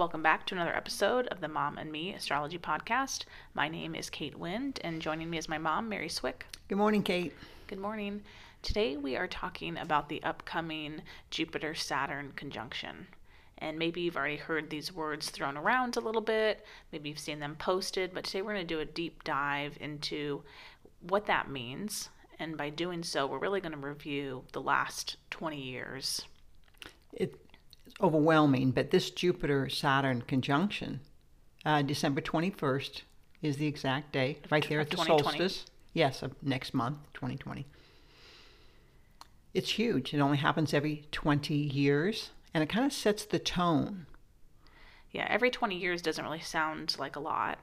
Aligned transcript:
Welcome 0.00 0.22
back 0.22 0.46
to 0.46 0.54
another 0.54 0.74
episode 0.74 1.26
of 1.26 1.42
the 1.42 1.48
Mom 1.48 1.76
and 1.76 1.92
Me 1.92 2.14
Astrology 2.14 2.56
Podcast. 2.56 3.26
My 3.52 3.68
name 3.68 3.94
is 3.94 4.08
Kate 4.08 4.38
Wind, 4.38 4.80
and 4.82 5.02
joining 5.02 5.28
me 5.28 5.36
is 5.36 5.46
my 5.46 5.58
mom, 5.58 5.90
Mary 5.90 6.08
Swick. 6.08 6.46
Good 6.68 6.78
morning, 6.78 7.02
Kate. 7.02 7.34
Good 7.66 7.78
morning. 7.78 8.22
Today 8.62 8.96
we 8.96 9.14
are 9.16 9.26
talking 9.26 9.76
about 9.76 10.08
the 10.08 10.22
upcoming 10.22 11.02
Jupiter 11.28 11.74
Saturn 11.74 12.32
conjunction. 12.34 13.08
And 13.58 13.78
maybe 13.78 14.00
you've 14.00 14.16
already 14.16 14.38
heard 14.38 14.70
these 14.70 14.90
words 14.90 15.28
thrown 15.28 15.58
around 15.58 15.98
a 15.98 16.00
little 16.00 16.22
bit, 16.22 16.64
maybe 16.92 17.10
you've 17.10 17.18
seen 17.18 17.40
them 17.40 17.54
posted, 17.56 18.14
but 18.14 18.24
today 18.24 18.40
we're 18.40 18.54
going 18.54 18.66
to 18.66 18.74
do 18.74 18.80
a 18.80 18.86
deep 18.86 19.22
dive 19.22 19.76
into 19.82 20.42
what 21.00 21.26
that 21.26 21.50
means. 21.50 22.08
And 22.38 22.56
by 22.56 22.70
doing 22.70 23.02
so, 23.02 23.26
we're 23.26 23.36
really 23.36 23.60
going 23.60 23.78
to 23.78 23.78
review 23.78 24.44
the 24.54 24.62
last 24.62 25.18
20 25.28 25.60
years. 25.60 26.22
It, 27.12 27.34
overwhelming, 28.00 28.70
but 28.70 28.90
this 28.90 29.10
Jupiter 29.10 29.68
Saturn 29.68 30.22
conjunction, 30.22 31.00
uh, 31.64 31.82
December 31.82 32.20
21st 32.20 33.02
is 33.42 33.56
the 33.56 33.66
exact 33.66 34.12
day, 34.12 34.38
right 34.50 34.66
there 34.68 34.80
at 34.80 34.90
the 34.90 34.96
solstice. 34.96 35.66
Yes, 35.92 36.22
of 36.22 36.40
next 36.42 36.74
month, 36.74 36.98
2020. 37.14 37.66
It's 39.52 39.70
huge. 39.70 40.14
It 40.14 40.20
only 40.20 40.38
happens 40.38 40.72
every 40.72 41.06
20 41.10 41.54
years, 41.54 42.30
and 42.54 42.62
it 42.62 42.68
kind 42.68 42.86
of 42.86 42.92
sets 42.92 43.24
the 43.24 43.38
tone. 43.38 44.06
Yeah, 45.10 45.26
every 45.28 45.50
20 45.50 45.76
years 45.76 46.02
doesn't 46.02 46.24
really 46.24 46.40
sound 46.40 46.96
like 46.98 47.16
a 47.16 47.20
lot, 47.20 47.58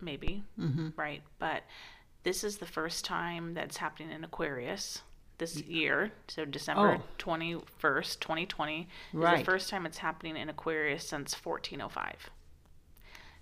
maybe, 0.00 0.42
mm-hmm. 0.58 0.88
right? 0.96 1.22
But 1.38 1.62
this 2.24 2.42
is 2.42 2.58
the 2.58 2.66
first 2.66 3.04
time 3.04 3.54
that's 3.54 3.76
happening 3.76 4.10
in 4.10 4.24
Aquarius 4.24 5.02
this 5.40 5.56
year. 5.62 6.12
So 6.28 6.44
December 6.44 7.00
oh. 7.00 7.02
21st, 7.18 8.20
2020 8.20 8.88
is 9.12 9.20
the 9.20 9.44
first 9.44 9.68
time 9.68 9.86
it's 9.86 9.98
happening 9.98 10.36
in 10.36 10.48
Aquarius 10.48 11.04
since 11.08 11.34
1405. 11.34 12.30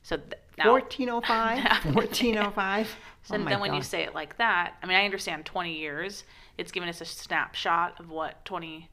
So 0.03 0.17
th- 0.17 0.33
now, 0.57 0.73
1405? 0.73 1.95
1405? 1.95 2.97
so 3.25 3.35
oh 3.35 3.45
then 3.45 3.61
when 3.61 3.75
you 3.75 3.83
say 3.83 4.05
it 4.05 4.15
like 4.15 4.39
that, 4.39 4.75
I 4.83 4.87
mean, 4.87 4.97
I 4.97 5.05
understand 5.05 5.45
20 5.45 5.77
years. 5.77 6.25
It's 6.57 6.73
giving 6.73 6.89
us 6.89 7.03
a 7.03 7.05
snapshot 7.05 8.01
of 8.01 8.09
what 8.09 8.43
20 8.47 8.89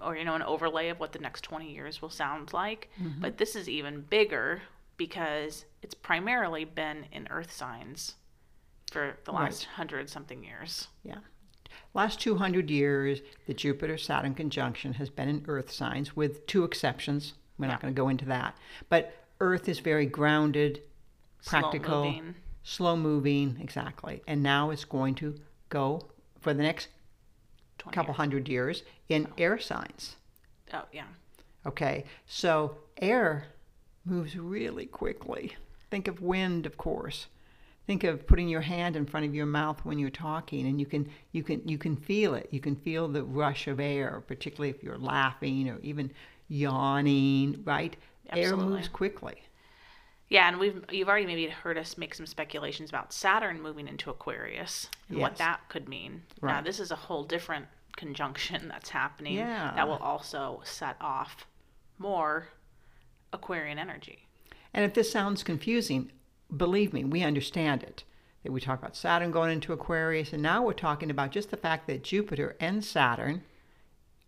or 0.00 0.16
you 0.16 0.24
know 0.24 0.34
an 0.34 0.42
overlay 0.42 0.88
of 0.88 1.00
what 1.00 1.12
the 1.12 1.18
next 1.18 1.40
20 1.42 1.72
years 1.72 2.02
will 2.02 2.10
sound 2.10 2.52
like 2.52 2.90
mm-hmm. 3.00 3.18
but 3.18 3.38
this 3.38 3.56
is 3.56 3.66
even 3.66 4.02
bigger 4.02 4.60
because 4.98 5.64
it's 5.80 5.94
primarily 5.94 6.66
been 6.66 7.06
in 7.12 7.26
earth 7.30 7.50
signs 7.50 8.16
for 8.92 9.16
the 9.24 9.32
last. 9.32 9.64
100 9.64 10.10
something 10.10 10.44
years 10.44 10.88
yeah 11.02 11.20
Last 11.94 12.20
200 12.20 12.70
years, 12.70 13.20
the 13.46 13.54
Jupiter 13.54 13.98
Saturn 13.98 14.34
conjunction 14.34 14.94
has 14.94 15.10
been 15.10 15.28
in 15.28 15.44
Earth 15.48 15.70
signs, 15.70 16.14
with 16.14 16.46
two 16.46 16.64
exceptions. 16.64 17.34
We're 17.58 17.66
yeah. 17.66 17.72
not 17.72 17.82
going 17.82 17.94
to 17.94 18.00
go 18.00 18.08
into 18.08 18.26
that. 18.26 18.56
But 18.88 19.14
Earth 19.40 19.68
is 19.68 19.78
very 19.78 20.06
grounded, 20.06 20.82
practical, 21.44 22.02
slow 22.02 22.04
moving. 22.04 22.34
slow 22.62 22.96
moving, 22.96 23.58
exactly. 23.60 24.22
And 24.26 24.42
now 24.42 24.70
it's 24.70 24.84
going 24.84 25.14
to 25.16 25.38
go 25.68 26.02
for 26.40 26.54
the 26.54 26.62
next 26.62 26.88
couple 27.78 28.06
years. 28.06 28.16
hundred 28.16 28.48
years 28.48 28.82
in 29.08 29.26
oh. 29.30 29.34
air 29.38 29.58
signs. 29.58 30.16
Oh, 30.72 30.84
yeah. 30.92 31.06
Okay, 31.64 32.04
so 32.26 32.78
air 32.98 33.46
moves 34.04 34.36
really 34.36 34.86
quickly. 34.86 35.56
Think 35.90 36.08
of 36.08 36.20
wind, 36.20 36.66
of 36.66 36.76
course 36.76 37.26
think 37.86 38.04
of 38.04 38.26
putting 38.26 38.48
your 38.48 38.60
hand 38.60 38.96
in 38.96 39.06
front 39.06 39.26
of 39.26 39.34
your 39.34 39.46
mouth 39.46 39.84
when 39.84 39.98
you're 39.98 40.10
talking 40.10 40.66
and 40.66 40.80
you 40.80 40.86
can 40.86 41.08
you 41.32 41.42
can 41.42 41.66
you 41.66 41.78
can 41.78 41.96
feel 41.96 42.34
it 42.34 42.48
you 42.50 42.60
can 42.60 42.74
feel 42.74 43.08
the 43.08 43.22
rush 43.22 43.68
of 43.68 43.80
air 43.80 44.22
particularly 44.26 44.70
if 44.70 44.82
you're 44.82 44.98
laughing 44.98 45.68
or 45.68 45.78
even 45.80 46.10
yawning 46.48 47.62
right 47.64 47.96
Absolutely. 48.30 48.64
air 48.64 48.70
moves 48.70 48.88
quickly 48.88 49.42
yeah 50.28 50.48
and 50.48 50.58
we've 50.58 50.84
you've 50.90 51.08
already 51.08 51.26
maybe 51.26 51.46
heard 51.46 51.78
us 51.78 51.96
make 51.96 52.14
some 52.14 52.26
speculations 52.26 52.90
about 52.90 53.12
saturn 53.12 53.60
moving 53.60 53.86
into 53.86 54.10
aquarius 54.10 54.88
and 55.08 55.18
yes. 55.18 55.22
what 55.22 55.36
that 55.36 55.60
could 55.68 55.88
mean 55.88 56.22
right. 56.40 56.54
now 56.54 56.60
this 56.60 56.80
is 56.80 56.90
a 56.90 56.96
whole 56.96 57.24
different 57.24 57.66
conjunction 57.96 58.68
that's 58.72 58.90
happening 58.90 59.34
yeah. 59.34 59.72
that 59.74 59.86
will 59.86 59.96
also 59.96 60.60
set 60.64 60.96
off 61.00 61.46
more 61.98 62.48
aquarian 63.32 63.78
energy 63.78 64.26
and 64.74 64.84
if 64.84 64.92
this 64.94 65.10
sounds 65.10 65.42
confusing 65.42 66.10
believe 66.54 66.92
me, 66.92 67.04
we 67.04 67.22
understand 67.22 67.82
it. 67.82 68.04
That 68.42 68.52
we 68.52 68.60
talk 68.60 68.78
about 68.78 68.94
Saturn 68.94 69.32
going 69.32 69.50
into 69.50 69.72
Aquarius, 69.72 70.32
and 70.32 70.42
now 70.42 70.64
we're 70.64 70.72
talking 70.72 71.10
about 71.10 71.32
just 71.32 71.50
the 71.50 71.56
fact 71.56 71.88
that 71.88 72.04
Jupiter 72.04 72.54
and 72.60 72.84
Saturn 72.84 73.42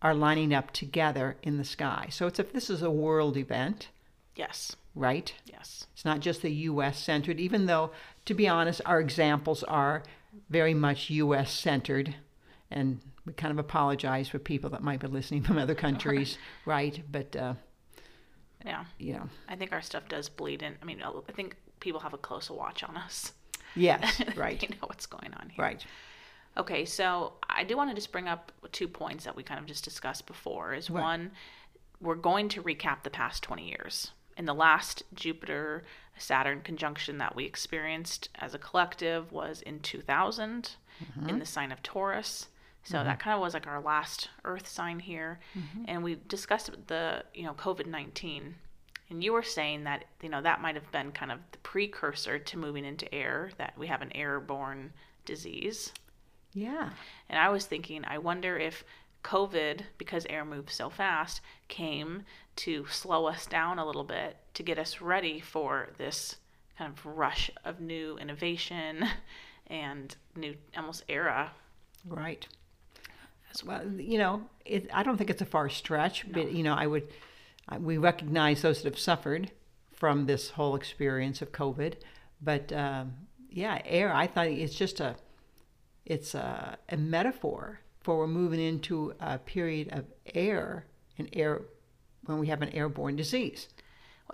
are 0.01 0.13
lining 0.13 0.53
up 0.53 0.71
together 0.71 1.37
in 1.43 1.57
the 1.57 1.63
sky. 1.63 2.07
So 2.09 2.27
it's 2.27 2.39
if 2.39 2.53
this 2.53 2.69
is 2.69 2.81
a 2.81 2.91
world 2.91 3.37
event. 3.37 3.89
Yes. 4.35 4.75
Right? 4.95 5.33
Yes. 5.45 5.87
It's 5.93 6.05
not 6.05 6.21
just 6.21 6.41
the 6.41 6.51
US 6.51 6.97
centered, 6.97 7.39
even 7.39 7.65
though, 7.65 7.91
to 8.25 8.33
be 8.33 8.47
honest, 8.47 8.81
our 8.85 8.99
examples 8.99 9.63
are 9.63 10.03
very 10.49 10.73
much 10.73 11.09
US 11.09 11.51
centered. 11.51 12.15
And 12.71 13.01
we 13.25 13.33
kind 13.33 13.51
of 13.51 13.57
apologize 13.57 14.29
for 14.29 14.39
people 14.39 14.69
that 14.71 14.83
might 14.83 14.99
be 14.99 15.07
listening 15.07 15.43
from 15.43 15.57
other 15.57 15.75
countries, 15.75 16.37
right? 16.65 17.01
But, 17.11 17.35
uh, 17.35 17.53
yeah. 18.65 18.85
You 18.97 19.13
know, 19.13 19.29
I 19.47 19.55
think 19.55 19.73
our 19.73 19.81
stuff 19.81 20.07
does 20.07 20.29
bleed 20.29 20.61
in. 20.61 20.75
I 20.81 20.85
mean, 20.85 21.01
I 21.03 21.31
think 21.33 21.55
people 21.79 21.99
have 22.01 22.13
a 22.13 22.17
closer 22.17 22.53
watch 22.53 22.83
on 22.83 22.97
us. 22.97 23.33
Yes, 23.75 24.21
right. 24.35 24.59
they 24.59 24.67
know 24.67 24.87
what's 24.87 25.05
going 25.05 25.33
on 25.33 25.49
here. 25.49 25.63
Right. 25.63 25.85
Okay, 26.57 26.85
so 26.85 27.33
I 27.49 27.63
do 27.63 27.77
want 27.77 27.89
to 27.89 27.95
just 27.95 28.11
bring 28.11 28.27
up 28.27 28.51
two 28.71 28.87
points 28.87 29.25
that 29.25 29.35
we 29.35 29.43
kind 29.43 29.59
of 29.59 29.65
just 29.65 29.83
discussed 29.83 30.25
before. 30.25 30.73
Is 30.73 30.89
right. 30.89 31.01
one, 31.01 31.31
we're 32.01 32.15
going 32.15 32.49
to 32.49 32.63
recap 32.63 33.03
the 33.03 33.09
past 33.09 33.43
20 33.43 33.67
years. 33.67 34.11
In 34.37 34.45
the 34.45 34.53
last 34.53 35.03
Jupiter 35.13 35.83
Saturn 36.17 36.61
conjunction 36.61 37.17
that 37.17 37.35
we 37.35 37.45
experienced 37.45 38.29
as 38.35 38.53
a 38.53 38.59
collective 38.59 39.31
was 39.31 39.61
in 39.61 39.79
2000 39.79 40.75
mm-hmm. 41.03 41.29
in 41.29 41.39
the 41.39 41.45
sign 41.45 41.71
of 41.71 41.83
Taurus. 41.83 42.47
So 42.83 42.97
mm-hmm. 42.97 43.07
that 43.07 43.19
kind 43.19 43.35
of 43.35 43.41
was 43.41 43.53
like 43.53 43.67
our 43.67 43.81
last 43.81 44.29
Earth 44.45 44.67
sign 44.67 44.99
here, 44.99 45.39
mm-hmm. 45.57 45.83
and 45.87 46.03
we 46.03 46.17
discussed 46.27 46.71
the 46.87 47.23
you 47.33 47.43
know 47.43 47.53
COVID 47.53 47.85
19 47.85 48.55
and 49.09 49.23
you 49.23 49.33
were 49.33 49.43
saying 49.43 49.85
that, 49.85 50.05
you 50.21 50.29
know, 50.29 50.41
that 50.41 50.61
might 50.61 50.75
have 50.75 50.91
been 50.91 51.11
kind 51.11 51.31
of 51.31 51.39
the 51.51 51.57
precursor 51.59 52.37
to 52.37 52.57
moving 52.57 52.85
into 52.85 53.13
air, 53.13 53.51
that 53.57 53.77
we 53.77 53.87
have 53.87 54.01
an 54.01 54.15
airborne 54.15 54.93
disease. 55.25 55.91
Yeah. 56.53 56.89
And 57.27 57.39
I 57.39 57.49
was 57.49 57.65
thinking, 57.65 58.03
I 58.05 58.17
wonder 58.19 58.57
if 58.57 58.83
COVID, 59.23 59.81
because 59.97 60.25
air 60.29 60.45
moves 60.45 60.73
so 60.75 60.89
fast, 60.89 61.41
came 61.67 62.23
to 62.57 62.85
slow 62.87 63.25
us 63.25 63.45
down 63.45 63.79
a 63.79 63.85
little 63.85 64.03
bit 64.03 64.37
to 64.53 64.63
get 64.63 64.77
us 64.77 65.01
ready 65.01 65.39
for 65.39 65.89
this 65.97 66.35
kind 66.77 66.91
of 66.91 67.05
rush 67.05 67.49
of 67.65 67.81
new 67.81 68.17
innovation 68.17 69.05
and 69.67 70.15
new 70.35 70.55
almost 70.77 71.03
era. 71.09 71.51
Right. 72.05 72.47
As 73.51 73.63
well, 73.63 73.85
you 73.87 74.19
know, 74.19 74.43
it, 74.65 74.89
I 74.93 75.01
don't 75.01 75.17
think 75.17 75.31
it's 75.31 75.41
a 75.41 75.45
far 75.45 75.69
stretch, 75.69 76.25
no. 76.27 76.33
but 76.33 76.51
you 76.51 76.63
know, 76.63 76.75
I 76.75 76.85
would 76.85 77.07
we 77.77 77.97
recognize 77.97 78.61
those 78.61 78.81
that 78.81 78.91
have 78.91 78.99
suffered 78.99 79.51
from 79.91 80.25
this 80.25 80.51
whole 80.51 80.75
experience 80.75 81.41
of 81.41 81.51
COVID. 81.51 81.95
But 82.41 82.71
um, 82.71 83.13
yeah, 83.49 83.81
air. 83.85 84.13
I 84.13 84.27
thought 84.27 84.47
it's 84.47 84.75
just 84.75 84.99
a 84.99 85.15
it's 86.05 86.33
a, 86.33 86.77
a 86.89 86.97
metaphor 86.97 87.81
for 87.99 88.17
we're 88.17 88.27
moving 88.27 88.59
into 88.59 89.13
a 89.19 89.37
period 89.37 89.89
of 89.91 90.05
air 90.33 90.85
and 91.17 91.29
air 91.33 91.61
when 92.25 92.39
we 92.39 92.47
have 92.47 92.61
an 92.61 92.69
airborne 92.69 93.15
disease 93.15 93.67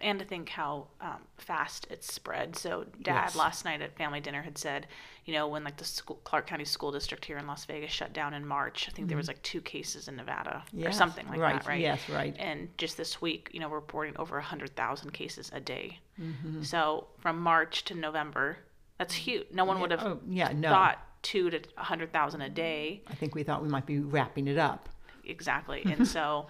and 0.01 0.19
to 0.19 0.25
think 0.25 0.49
how 0.49 0.87
um, 1.01 1.21
fast 1.37 1.87
it's 1.89 2.13
spread. 2.13 2.55
So, 2.55 2.85
Dad 3.01 3.25
yes. 3.25 3.35
last 3.35 3.65
night 3.65 3.81
at 3.81 3.95
family 3.97 4.19
dinner 4.19 4.41
had 4.41 4.57
said, 4.57 4.87
you 5.25 5.33
know, 5.33 5.47
when 5.47 5.63
like 5.63 5.77
the 5.77 5.85
school, 5.85 6.19
Clark 6.23 6.47
County 6.47 6.65
School 6.65 6.91
District 6.91 7.23
here 7.23 7.37
in 7.37 7.47
Las 7.47 7.65
Vegas 7.65 7.91
shut 7.91 8.13
down 8.13 8.33
in 8.33 8.45
March, 8.45 8.87
I 8.87 8.91
think 8.91 9.05
mm-hmm. 9.05 9.07
there 9.09 9.17
was 9.17 9.27
mm-hmm. 9.27 9.37
like 9.37 9.43
two 9.43 9.61
cases 9.61 10.07
in 10.07 10.15
Nevada 10.15 10.63
yes. 10.71 10.89
or 10.89 10.91
something 10.91 11.27
like 11.27 11.39
right. 11.39 11.53
that, 11.61 11.67
right? 11.67 11.81
Yes, 11.81 12.01
right. 12.09 12.35
And 12.37 12.69
just 12.77 12.97
this 12.97 13.21
week, 13.21 13.49
you 13.51 13.59
know, 13.59 13.69
we're 13.69 13.75
reporting 13.75 14.15
over 14.17 14.39
hundred 14.39 14.75
thousand 14.75 15.11
cases 15.11 15.49
a 15.53 15.59
day. 15.59 15.99
Mm-hmm. 16.21 16.61
So 16.61 17.07
from 17.19 17.39
March 17.39 17.83
to 17.85 17.95
November, 17.95 18.57
that's 18.97 19.13
huge. 19.13 19.47
No 19.51 19.65
one 19.65 19.77
yeah. 19.77 19.81
would 19.81 19.91
have 19.91 20.03
oh, 20.03 20.19
yeah, 20.29 20.51
no. 20.53 20.69
thought 20.69 20.99
two 21.21 21.49
to 21.49 21.59
a 21.77 21.83
hundred 21.83 22.13
thousand 22.13 22.41
a 22.41 22.49
day. 22.49 23.01
I 23.07 23.15
think 23.15 23.35
we 23.35 23.43
thought 23.43 23.63
we 23.63 23.69
might 23.69 23.85
be 23.85 23.99
wrapping 23.99 24.47
it 24.47 24.57
up. 24.57 24.89
Exactly, 25.25 25.83
and 25.85 26.07
so 26.07 26.47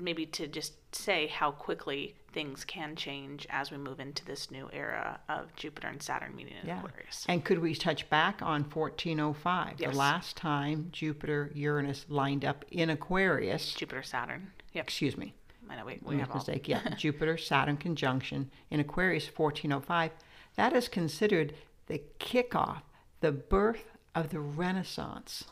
maybe 0.00 0.26
to 0.26 0.46
just 0.46 0.72
say 0.94 1.26
how 1.28 1.50
quickly 1.52 2.14
things 2.32 2.64
can 2.64 2.94
change 2.96 3.46
as 3.50 3.70
we 3.70 3.76
move 3.76 3.98
into 4.00 4.24
this 4.24 4.50
new 4.50 4.68
era 4.72 5.18
of 5.28 5.54
Jupiter 5.56 5.88
and 5.88 6.00
Saturn 6.02 6.34
meeting 6.36 6.54
in 6.62 6.68
Yeah. 6.68 6.78
Aquarius. 6.78 7.24
And 7.28 7.44
could 7.44 7.58
we 7.58 7.74
touch 7.74 8.08
back 8.08 8.40
on 8.42 8.62
1405, 8.64 9.74
Yes. 9.80 9.90
the 9.90 9.96
last 9.96 10.36
time 10.36 10.88
Jupiter 10.92 11.50
Uranus 11.54 12.06
lined 12.08 12.44
up 12.44 12.64
in 12.70 12.90
Aquarius? 12.90 13.74
Jupiter 13.74 14.02
Saturn. 14.02 14.52
Yep. 14.74 14.84
Excuse 14.84 15.16
me, 15.16 15.34
I 15.68 15.76
know 15.76 15.84
we, 15.84 15.98
we 16.02 16.18
have 16.18 16.28
a 16.28 16.32
all. 16.32 16.36
mistake. 16.38 16.68
Yeah, 16.68 16.80
Jupiter 16.96 17.36
Saturn 17.36 17.76
conjunction 17.76 18.50
in 18.70 18.78
Aquarius 18.80 19.26
1405. 19.26 20.12
That 20.56 20.72
is 20.72 20.88
considered 20.88 21.54
the 21.86 22.00
kickoff, 22.20 22.82
the 23.20 23.32
birth 23.32 23.84
of 24.14 24.30
the 24.30 24.40
Renaissance, 24.40 25.44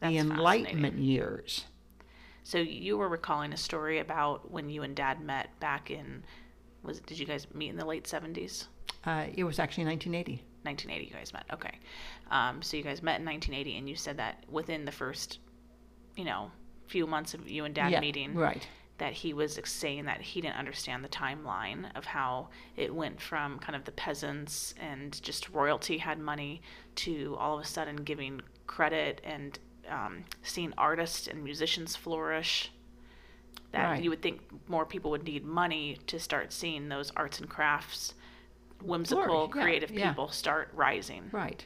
That's 0.00 0.12
the. 0.12 0.18
Enlightenment 0.18 0.98
years. 0.98 1.64
So 2.44 2.58
you 2.58 2.98
were 2.98 3.08
recalling 3.08 3.52
a 3.52 3.56
story 3.56 3.98
about 3.98 4.50
when 4.50 4.68
you 4.68 4.82
and 4.82 4.96
Dad 4.96 5.20
met 5.20 5.58
back 5.60 5.90
in 5.90 6.24
was 6.82 7.00
did 7.00 7.18
you 7.18 7.26
guys 7.26 7.46
meet 7.54 7.70
in 7.70 7.76
the 7.76 7.86
late 7.86 8.06
seventies? 8.06 8.68
Uh, 9.04 9.26
it 9.34 9.44
was 9.44 9.58
actually 9.58 9.84
1980. 9.84 10.42
1980 10.64 11.04
you 11.04 11.18
guys 11.18 11.32
met 11.32 11.44
okay 11.52 11.78
um, 12.30 12.62
so 12.62 12.76
you 12.76 12.82
guys 12.82 13.02
met 13.02 13.20
in 13.20 13.26
1980 13.26 13.78
and 13.78 13.88
you 13.88 13.96
said 13.96 14.16
that 14.16 14.44
within 14.48 14.84
the 14.84 14.92
first 14.92 15.40
you 16.16 16.24
know 16.24 16.50
few 16.86 17.06
months 17.06 17.34
of 17.34 17.48
you 17.48 17.64
and 17.64 17.74
dad 17.74 17.90
yeah, 17.90 18.00
meeting 18.00 18.34
right. 18.34 18.66
that 18.98 19.12
he 19.12 19.32
was 19.32 19.58
saying 19.64 20.04
that 20.04 20.20
he 20.20 20.40
didn't 20.40 20.56
understand 20.56 21.02
the 21.02 21.08
timeline 21.08 21.86
of 21.96 22.04
how 22.04 22.48
it 22.76 22.94
went 22.94 23.20
from 23.20 23.58
kind 23.58 23.74
of 23.74 23.84
the 23.84 23.92
peasants 23.92 24.74
and 24.78 25.20
just 25.22 25.48
royalty 25.50 25.98
had 25.98 26.18
money 26.18 26.60
to 26.94 27.36
all 27.38 27.58
of 27.58 27.64
a 27.64 27.66
sudden 27.66 27.96
giving 27.96 28.40
credit 28.66 29.20
and 29.24 29.58
um, 29.88 30.24
seeing 30.42 30.72
artists 30.78 31.26
and 31.26 31.42
musicians 31.42 31.96
flourish. 31.96 32.70
That 33.72 33.90
Right. 33.90 34.02
you 34.02 34.10
would 34.10 34.20
think 34.20 34.42
more 34.68 34.84
people 34.84 35.10
would 35.12 35.24
need 35.24 35.44
money 35.44 35.96
to 36.06 36.20
start 36.20 36.52
seeing 36.52 36.88
those 36.88 37.10
arts 37.16 37.40
and 37.40 37.48
crafts, 37.48 38.12
whimsical, 38.82 39.50
yeah, 39.54 39.62
creative 39.62 39.90
yeah. 39.90 40.10
people 40.10 40.28
start 40.28 40.68
rising. 40.74 41.30
Right. 41.32 41.64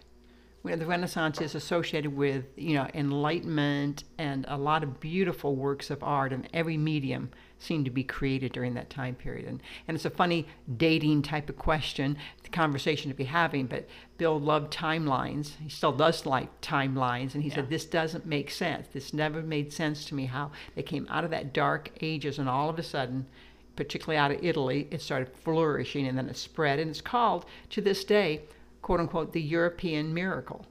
Where 0.62 0.76
the 0.76 0.86
Renaissance 0.86 1.40
is 1.40 1.54
associated 1.54 2.14
with, 2.16 2.44
you 2.56 2.74
know, 2.74 2.88
enlightenment 2.94 4.04
and 4.18 4.44
a 4.48 4.56
lot 4.56 4.82
of 4.84 5.00
beautiful 5.00 5.56
works 5.56 5.90
of 5.90 6.02
art, 6.02 6.32
in 6.32 6.46
every 6.52 6.76
medium 6.76 7.30
seemed 7.58 7.84
to 7.86 7.90
be 7.90 8.04
created 8.04 8.52
during 8.52 8.74
that 8.74 8.90
time 8.90 9.14
period. 9.14 9.46
And, 9.46 9.62
and 9.88 9.94
it's 9.94 10.04
a 10.04 10.10
funny 10.10 10.46
dating 10.76 11.22
type 11.22 11.48
of 11.48 11.56
question, 11.56 12.16
the 12.42 12.48
conversation 12.48 13.10
to 13.10 13.16
be 13.16 13.24
having, 13.24 13.66
but 13.66 13.88
Bill 14.18 14.38
loved 14.38 14.72
timelines. 14.72 15.52
He 15.62 15.68
still 15.68 15.92
does 15.92 16.26
like 16.26 16.60
timelines, 16.60 17.34
and 17.34 17.42
he 17.42 17.50
said, 17.50 17.70
This 17.70 17.86
doesn't 17.86 18.26
make 18.26 18.50
sense. 18.50 18.88
This 18.92 19.12
never 19.12 19.42
made 19.42 19.72
sense 19.72 20.04
to 20.06 20.14
me 20.14 20.26
how 20.26 20.50
they 20.74 20.82
came 20.82 21.06
out 21.10 21.24
of 21.24 21.30
that 21.30 21.52
dark 21.52 21.90
ages, 22.00 22.38
and 22.38 22.48
all 22.48 22.68
of 22.68 22.78
a 22.78 22.82
sudden, 22.82 23.26
particularly 23.74 24.18
out 24.18 24.32
of 24.32 24.44
Italy, 24.44 24.88
it 24.90 25.02
started 25.02 25.28
flourishing 25.28 26.06
and 26.06 26.16
then 26.16 26.28
it 26.28 26.36
spread. 26.36 26.78
And 26.78 26.90
it's 26.90 27.00
called, 27.00 27.44
to 27.70 27.80
this 27.80 28.04
day, 28.04 28.42
quote 28.82 29.00
unquote, 29.00 29.32
the 29.32 29.42
European 29.42 30.14
miracle. 30.14 30.66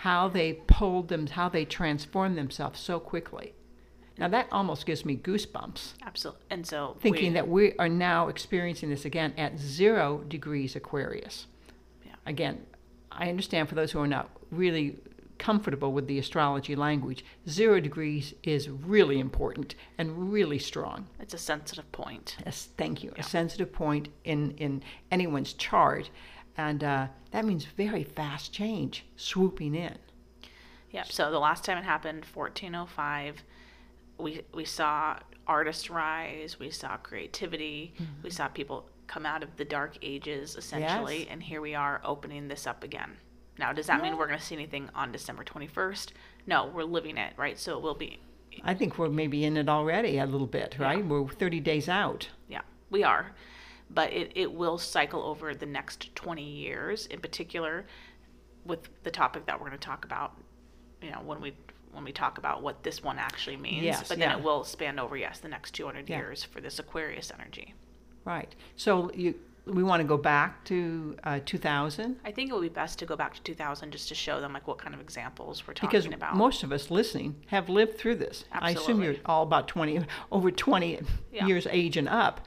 How 0.00 0.28
they 0.28 0.54
pulled 0.54 1.08
them, 1.08 1.26
how 1.28 1.48
they 1.48 1.64
transformed 1.64 2.36
themselves 2.36 2.80
so 2.80 2.98
quickly. 2.98 3.54
Now 4.18 4.28
that 4.28 4.48
almost 4.52 4.86
gives 4.86 5.04
me 5.04 5.16
goosebumps, 5.16 5.94
Absolutely. 6.04 6.42
And 6.50 6.66
so 6.66 6.96
thinking 7.00 7.28
we, 7.28 7.34
that 7.34 7.48
we 7.48 7.72
are 7.78 7.88
now 7.88 8.28
experiencing 8.28 8.90
this 8.90 9.04
again 9.04 9.32
at 9.36 9.58
zero 9.58 10.24
degrees 10.28 10.76
Aquarius. 10.76 11.46
Yeah. 12.04 12.14
Again, 12.26 12.66
I 13.10 13.28
understand 13.28 13.68
for 13.68 13.74
those 13.74 13.92
who 13.92 14.00
are 14.00 14.06
not 14.06 14.30
really 14.50 14.98
comfortable 15.38 15.92
with 15.92 16.06
the 16.06 16.18
astrology 16.18 16.76
language, 16.76 17.24
zero 17.48 17.80
degrees 17.80 18.32
is 18.44 18.70
really 18.70 19.18
important 19.18 19.74
and 19.98 20.32
really 20.32 20.58
strong. 20.58 21.06
it's 21.18 21.34
a 21.34 21.38
sensitive 21.38 21.90
point. 21.90 22.36
Yes, 22.44 22.68
thank 22.76 23.02
you. 23.02 23.12
Yeah. 23.16 23.20
A 23.20 23.24
sensitive 23.24 23.72
point 23.72 24.08
in, 24.24 24.52
in 24.52 24.82
anyone's 25.10 25.52
chart. 25.54 26.10
And 26.56 26.84
uh, 26.84 27.08
that 27.32 27.44
means 27.44 27.64
very 27.64 28.04
fast 28.04 28.52
change 28.52 29.04
swooping 29.16 29.74
in. 29.74 29.96
Yep. 30.92 31.10
So 31.10 31.30
the 31.30 31.40
last 31.40 31.64
time 31.64 31.78
it 31.78 31.84
happened, 31.84 32.24
1405, 32.32 33.42
we 34.18 34.42
we 34.52 34.64
saw 34.64 35.18
artists 35.46 35.90
rise, 35.90 36.58
we 36.58 36.70
saw 36.70 36.96
creativity, 36.96 37.94
we 37.98 38.04
mm-hmm. 38.04 38.28
saw 38.28 38.48
people 38.48 38.88
come 39.06 39.26
out 39.26 39.42
of 39.42 39.56
the 39.56 39.64
dark 39.64 39.98
ages 40.02 40.56
essentially, 40.56 41.20
Yes. 41.20 41.28
and 41.30 41.42
here 41.42 41.60
we 41.60 41.74
are 41.74 42.00
opening 42.04 42.48
this 42.48 42.66
up 42.66 42.84
again. 42.84 43.16
Now, 43.58 43.72
does 43.72 43.86
that 43.86 44.02
mean 44.02 44.16
we're 44.16 44.26
going 44.26 44.38
to 44.38 44.44
see 44.44 44.54
anything 44.54 44.88
on 44.94 45.12
December 45.12 45.44
21st? 45.44 46.12
No, 46.46 46.66
we're 46.66 46.84
living 46.84 47.18
it, 47.18 47.34
right? 47.36 47.58
So 47.58 47.76
it 47.76 47.82
will 47.82 47.94
be 47.94 48.18
I 48.64 48.74
think 48.74 48.98
we're 48.98 49.08
maybe 49.08 49.44
in 49.44 49.56
it 49.56 49.68
already 49.68 50.18
a 50.18 50.26
little 50.26 50.46
bit, 50.46 50.76
right? 50.78 51.04
We're 51.04 51.26
30 51.26 51.60
days 51.60 51.88
out. 51.88 52.28
Yeah, 52.48 52.62
we 52.90 53.02
are. 53.02 53.32
But 53.90 54.12
it, 54.12 54.32
it 54.34 54.52
will 54.52 54.78
cycle 54.78 55.22
over 55.22 55.54
the 55.54 55.66
next 55.66 56.14
20 56.14 56.42
years, 56.42 57.06
in 57.06 57.20
particular, 57.20 57.86
with 58.64 58.88
the 59.02 59.10
topic 59.10 59.46
that 59.46 59.58
we're 59.58 59.68
going 59.68 59.78
to 59.78 59.86
talk 59.86 60.04
about, 60.04 60.36
you 61.02 61.10
know, 61.10 61.20
when 61.24 61.40
we 61.40 61.54
when 61.92 62.04
we 62.04 62.12
talk 62.12 62.38
about 62.38 62.62
what 62.62 62.82
this 62.82 63.02
one 63.02 63.18
actually 63.18 63.56
means. 63.56 63.82
Yes, 63.84 64.08
but 64.08 64.18
then 64.18 64.30
yeah. 64.30 64.36
it 64.38 64.42
will 64.42 64.64
span 64.64 64.98
over, 64.98 65.16
yes, 65.16 65.38
the 65.38 65.48
next 65.48 65.72
200 65.72 66.08
Yeah. 66.08 66.18
years 66.18 66.42
for 66.42 66.60
this 66.60 66.78
Aquarius 66.78 67.30
energy. 67.38 67.74
Right. 68.24 68.54
So 68.76 69.10
you, 69.14 69.34
we 69.66 69.82
want 69.82 70.00
to 70.00 70.06
go 70.08 70.16
back 70.16 70.64
to 70.64 71.16
uh, 71.24 71.40
2000 71.44 72.16
I 72.24 72.32
think 72.32 72.50
it 72.50 72.54
would 72.54 72.62
be 72.62 72.68
best 72.68 72.98
to 73.00 73.06
go 73.06 73.14
back 73.16 73.34
to 73.34 73.42
2000 73.42 73.92
just 73.92 74.08
to 74.08 74.14
show 74.14 74.40
them 74.40 74.52
like 74.52 74.66
what 74.66 74.78
kind 74.78 74.94
of 74.94 75.00
examples 75.00 75.66
we're 75.66 75.74
talking 75.74 75.88
because 75.88 76.06
about. 76.06 76.34
most 76.36 76.62
of 76.62 76.72
us 76.72 76.90
listening 76.90 77.36
have 77.46 77.68
lived 77.68 77.98
through 77.98 78.16
this. 78.16 78.44
I 78.52 78.70
assume 78.72 79.02
you're 79.02 79.16
all 79.26 79.42
about 79.44 79.68
20, 79.68 80.00
over 80.32 80.50
20 80.50 81.00
Yeah. 81.32 81.46
years 81.46 81.66
age 81.70 81.96
and 81.96 82.08
up. 82.08 82.46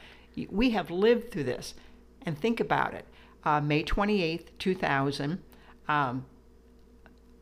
We 0.50 0.72
have 0.72 0.92
lived 0.92 1.32
through 1.32 1.46
this. 1.46 1.74
And 2.28 2.38
think 2.38 2.60
about 2.60 2.96
it. 2.96 3.06
Uh, 3.44 3.62
May 3.62 3.84
28th, 3.84 4.48
2000, 4.58 5.40
um, 5.88 6.26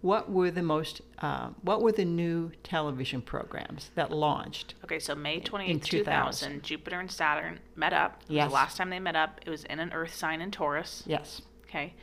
what 0.04 0.30
were 0.30 0.52
the 0.52 0.62
most, 0.62 1.00
uh, 1.20 1.48
what 1.62 1.82
were 1.82 1.94
the 1.94 2.04
new 2.04 2.52
television 2.62 3.22
programs 3.22 3.90
that 3.96 4.12
launched? 4.12 4.76
Okay, 4.84 5.00
so 5.00 5.16
May 5.16 5.36
in 5.36 5.42
28th, 5.42 5.84
2000. 5.86 5.86
2000, 5.86 6.64
Jupiter 6.64 7.00
and 7.00 7.10
Saturn 7.10 7.62
met 7.78 7.94
up. 7.94 8.22
Yes. 8.28 8.50
The 8.50 8.54
last 8.54 8.76
time 8.76 8.90
they 8.90 9.00
met 9.00 9.16
up, 9.16 9.40
it 9.46 9.50
was 9.50 9.64
in 9.64 9.80
an 9.80 9.94
Earth 9.94 10.14
sign 10.14 10.42
in 10.42 10.52
Taurus. 10.52 11.04
Yes. 11.06 11.42
Okay. 11.64 11.94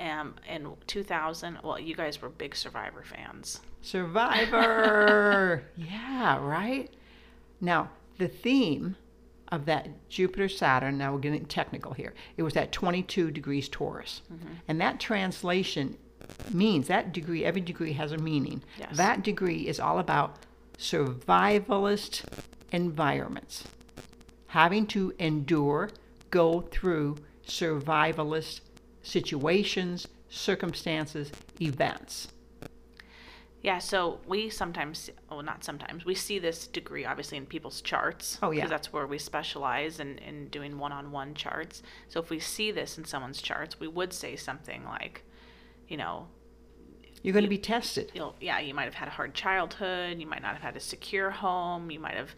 Um, 0.00 0.36
in 0.48 0.72
2000, 0.86 1.58
well, 1.62 1.78
you 1.78 1.94
guys 1.94 2.22
were 2.22 2.30
big 2.30 2.56
Survivor 2.56 3.04
fans. 3.04 3.60
Survivor. 3.82 5.64
yeah, 5.76 6.38
right? 6.38 6.90
Now, 7.60 7.90
the 8.16 8.28
theme 8.28 8.96
of 9.48 9.66
that 9.66 10.08
Jupiter 10.08 10.48
Saturn, 10.48 10.96
now 10.96 11.12
we're 11.12 11.20
getting 11.20 11.44
technical 11.44 11.92
here, 11.92 12.14
it 12.38 12.42
was 12.42 12.56
at 12.56 12.72
22 12.72 13.30
degrees 13.32 13.68
Taurus. 13.68 14.22
Mm-hmm. 14.32 14.54
And 14.66 14.80
that 14.80 14.98
translation 14.98 15.98
means 16.52 16.88
that 16.88 17.12
degree, 17.12 17.44
every 17.44 17.60
degree 17.60 17.92
has 17.92 18.12
a 18.12 18.18
meaning. 18.18 18.62
Yes. 18.78 18.96
That 18.96 19.22
degree 19.22 19.66
is 19.66 19.80
all 19.80 19.98
about 19.98 20.36
survivalist 20.78 22.24
environments, 22.72 23.64
having 24.48 24.86
to 24.86 25.14
endure, 25.18 25.90
go 26.30 26.60
through 26.60 27.16
survivalist 27.46 28.60
situations, 29.02 30.06
circumstances, 30.28 31.32
events. 31.60 32.28
Yeah, 33.60 33.78
so 33.78 34.20
we 34.26 34.50
sometimes, 34.50 35.10
well, 35.28 35.42
not 35.42 35.64
sometimes, 35.64 36.04
we 36.04 36.14
see 36.14 36.38
this 36.38 36.68
degree 36.68 37.04
obviously 37.04 37.38
in 37.38 37.46
people's 37.46 37.80
charts. 37.80 38.38
Oh, 38.40 38.52
yeah. 38.52 38.60
Because 38.60 38.70
that's 38.70 38.92
where 38.92 39.06
we 39.06 39.18
specialize 39.18 39.98
in, 39.98 40.18
in 40.18 40.48
doing 40.48 40.78
one 40.78 40.92
on 40.92 41.10
one 41.10 41.34
charts. 41.34 41.82
So 42.08 42.20
if 42.20 42.30
we 42.30 42.38
see 42.38 42.70
this 42.70 42.98
in 42.98 43.04
someone's 43.04 43.42
charts, 43.42 43.80
we 43.80 43.88
would 43.88 44.12
say 44.12 44.36
something 44.36 44.84
like, 44.84 45.24
you 45.88 45.96
know, 45.96 46.28
You're 47.22 47.32
going 47.32 47.44
to 47.44 47.48
be 47.48 47.58
tested. 47.58 48.12
you'll, 48.14 48.36
yeah, 48.40 48.60
you 48.60 48.74
might 48.74 48.84
have 48.84 48.94
had 48.94 49.08
a 49.08 49.12
hard 49.12 49.34
childhood. 49.34 50.18
You 50.20 50.26
might 50.26 50.42
not 50.42 50.52
have 50.52 50.62
had 50.62 50.76
a 50.76 50.80
secure 50.80 51.30
home. 51.30 51.90
You 51.90 51.98
might 52.00 52.14
have 52.14 52.30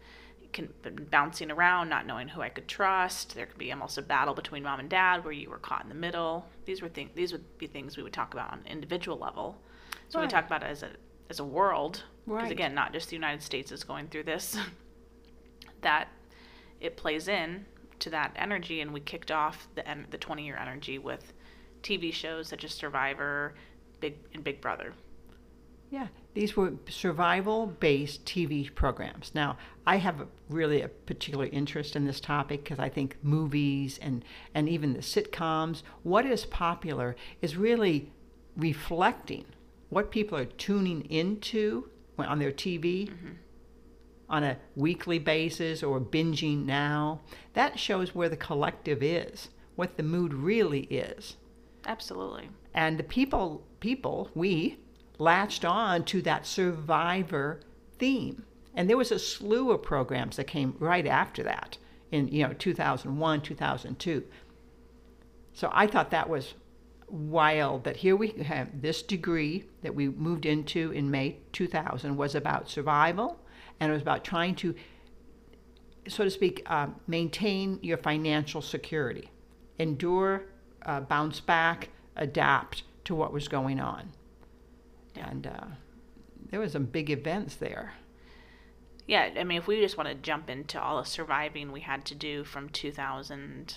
can, 0.52 0.68
been 0.82 1.06
bouncing 1.10 1.50
around, 1.50 1.88
not 1.88 2.06
knowing 2.06 2.28
who 2.28 2.40
I 2.42 2.48
could 2.48 2.66
trust. 2.68 3.34
There 3.34 3.46
could 3.46 3.58
be 3.58 3.70
almost 3.72 3.98
a 3.98 4.02
battle 4.02 4.34
between 4.34 4.62
mom 4.62 4.80
and 4.80 4.88
dad 4.88 5.22
where 5.24 5.32
you 5.32 5.50
were 5.50 5.58
caught 5.58 5.82
in 5.82 5.88
the 5.88 5.94
middle. 5.94 6.46
These 6.64 6.80
were 6.82 6.88
things. 6.88 7.10
These 7.14 7.32
would 7.32 7.58
be 7.58 7.66
things 7.66 7.96
we 7.96 8.02
would 8.02 8.12
talk 8.12 8.32
about 8.34 8.52
on 8.52 8.60
an 8.60 8.66
individual 8.66 9.18
level. 9.18 9.60
So 10.08 10.20
we 10.20 10.26
talk 10.26 10.46
about 10.46 10.62
it 10.62 10.66
as 10.66 10.82
a 10.82 10.90
as 11.28 11.38
a 11.38 11.44
world, 11.44 12.02
because 12.24 12.42
Right. 12.42 12.50
again, 12.50 12.74
not 12.74 12.92
just 12.92 13.08
the 13.10 13.14
United 13.14 13.40
States 13.40 13.70
is 13.70 13.84
going 13.84 14.08
through 14.08 14.24
this. 14.24 14.56
that 15.82 16.08
it 16.80 16.96
plays 16.96 17.28
in 17.28 17.64
to 18.00 18.10
that 18.10 18.32
energy, 18.36 18.80
and 18.80 18.92
we 18.92 19.00
kicked 19.00 19.30
off 19.30 19.68
the 19.74 19.86
en- 19.86 20.06
the 20.10 20.18
20 20.18 20.44
year 20.44 20.56
energy 20.56 20.98
with 20.98 21.32
TV 21.82 22.12
shows 22.12 22.48
such 22.48 22.64
as 22.64 22.72
Survivor, 22.72 23.54
Big 24.00 24.16
and 24.34 24.44
Big 24.44 24.60
Brother. 24.60 24.94
Yeah, 25.90 26.06
these 26.34 26.56
were 26.56 26.72
survival 26.88 27.66
based 27.66 28.24
TV 28.24 28.72
programs. 28.72 29.32
Now, 29.34 29.56
I 29.84 29.96
have 29.96 30.20
a, 30.20 30.26
really 30.48 30.82
a 30.82 30.88
particular 30.88 31.46
interest 31.46 31.96
in 31.96 32.06
this 32.06 32.20
topic 32.20 32.62
because 32.62 32.78
I 32.78 32.88
think 32.88 33.16
movies 33.22 33.98
and, 34.00 34.24
and 34.54 34.68
even 34.68 34.92
the 34.92 35.00
sitcoms, 35.00 35.82
what 36.04 36.24
is 36.24 36.46
popular 36.46 37.16
is 37.42 37.56
really 37.56 38.12
reflecting 38.56 39.46
what 39.88 40.12
people 40.12 40.38
are 40.38 40.44
tuning 40.44 41.02
into 41.10 41.88
on 42.18 42.38
their 42.38 42.52
TV 42.52 43.08
mm-hmm. 43.08 43.30
on 44.28 44.44
a 44.44 44.58
weekly 44.76 45.18
basis 45.18 45.82
or 45.82 46.00
binging 46.00 46.64
now. 46.66 47.20
That 47.54 47.80
shows 47.80 48.14
where 48.14 48.28
the 48.28 48.36
collective 48.36 49.02
is, 49.02 49.48
what 49.74 49.96
the 49.96 50.04
mood 50.04 50.32
really 50.32 50.82
is. 50.82 51.36
Absolutely. 51.86 52.48
And 52.74 52.98
the 52.98 53.04
people, 53.04 53.62
people, 53.80 54.30
we 54.34 54.78
latched 55.18 55.64
on 55.64 56.04
to 56.04 56.22
that 56.22 56.46
survivor 56.46 57.60
theme. 57.98 58.44
And 58.74 58.88
there 58.88 58.96
was 58.96 59.12
a 59.12 59.18
slew 59.18 59.70
of 59.72 59.82
programs 59.82 60.36
that 60.36 60.46
came 60.46 60.76
right 60.78 61.06
after 61.06 61.42
that 61.42 61.76
in 62.10 62.28
you 62.28 62.46
know 62.46 62.52
2001, 62.52 63.40
2002. 63.42 64.24
So 65.52 65.68
I 65.72 65.86
thought 65.86 66.10
that 66.10 66.28
was 66.28 66.54
wild 67.08 67.84
that 67.84 67.96
here 67.96 68.16
we 68.16 68.28
have 68.28 68.80
this 68.80 69.02
degree 69.02 69.64
that 69.82 69.94
we 69.94 70.08
moved 70.08 70.46
into 70.46 70.92
in 70.92 71.10
May 71.10 71.38
2000 71.52 72.16
was 72.16 72.34
about 72.34 72.70
survival 72.70 73.40
and 73.80 73.90
it 73.90 73.92
was 73.92 74.02
about 74.02 74.24
trying 74.24 74.54
to, 74.56 74.74
so 76.06 76.24
to 76.24 76.30
speak, 76.30 76.62
uh, 76.66 76.86
maintain 77.06 77.78
your 77.82 77.96
financial 77.96 78.62
security, 78.62 79.30
endure, 79.78 80.44
uh, 80.84 81.00
bounce 81.00 81.40
back, 81.40 81.88
adapt 82.16 82.82
to 83.04 83.14
what 83.14 83.32
was 83.32 83.48
going 83.48 83.80
on. 83.80 84.10
And 85.16 85.46
uh, 85.46 85.66
there 86.50 86.60
was 86.60 86.72
some 86.72 86.84
big 86.84 87.10
events 87.10 87.56
there. 87.56 87.94
Yeah, 89.06 89.30
I 89.36 89.44
mean, 89.44 89.58
if 89.58 89.66
we 89.66 89.80
just 89.80 89.96
want 89.96 90.08
to 90.08 90.14
jump 90.14 90.48
into 90.48 90.80
all 90.80 90.98
the 90.98 91.04
surviving 91.04 91.72
we 91.72 91.80
had 91.80 92.04
to 92.06 92.14
do 92.14 92.44
from 92.44 92.68
2000 92.68 93.74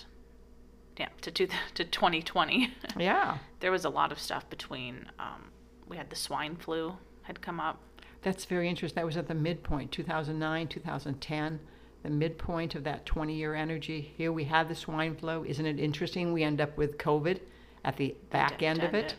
yeah 0.96 1.08
to 1.22 1.30
two, 1.32 1.48
to 1.74 1.84
2020 1.84 2.72
yeah. 2.98 3.38
There 3.60 3.72
was 3.72 3.84
a 3.84 3.88
lot 3.88 4.12
of 4.12 4.20
stuff 4.20 4.48
between 4.48 5.10
um, 5.18 5.50
we 5.88 5.96
had 5.96 6.10
the 6.10 6.16
swine 6.16 6.56
flu 6.56 6.96
had 7.22 7.40
come 7.40 7.58
up. 7.58 7.80
That's 8.22 8.44
very 8.44 8.68
interesting. 8.68 8.94
That 8.94 9.06
was 9.06 9.16
at 9.16 9.26
the 9.26 9.34
midpoint 9.34 9.90
2009 9.90 10.68
2010 10.68 11.60
the 12.04 12.10
midpoint 12.10 12.74
of 12.76 12.84
that 12.84 13.04
20 13.06 13.34
year 13.34 13.54
energy 13.54 14.12
here 14.16 14.30
we 14.30 14.44
have 14.44 14.68
the 14.68 14.74
swine 14.74 15.16
flu 15.16 15.44
isn't 15.44 15.66
it 15.66 15.80
interesting 15.80 16.32
we 16.32 16.44
end 16.44 16.60
up 16.60 16.76
with 16.76 16.96
covid 16.98 17.40
at 17.84 17.96
the 17.96 18.14
back 18.30 18.62
end 18.62 18.82
of 18.82 18.94
it. 18.94 19.06
it 19.06 19.14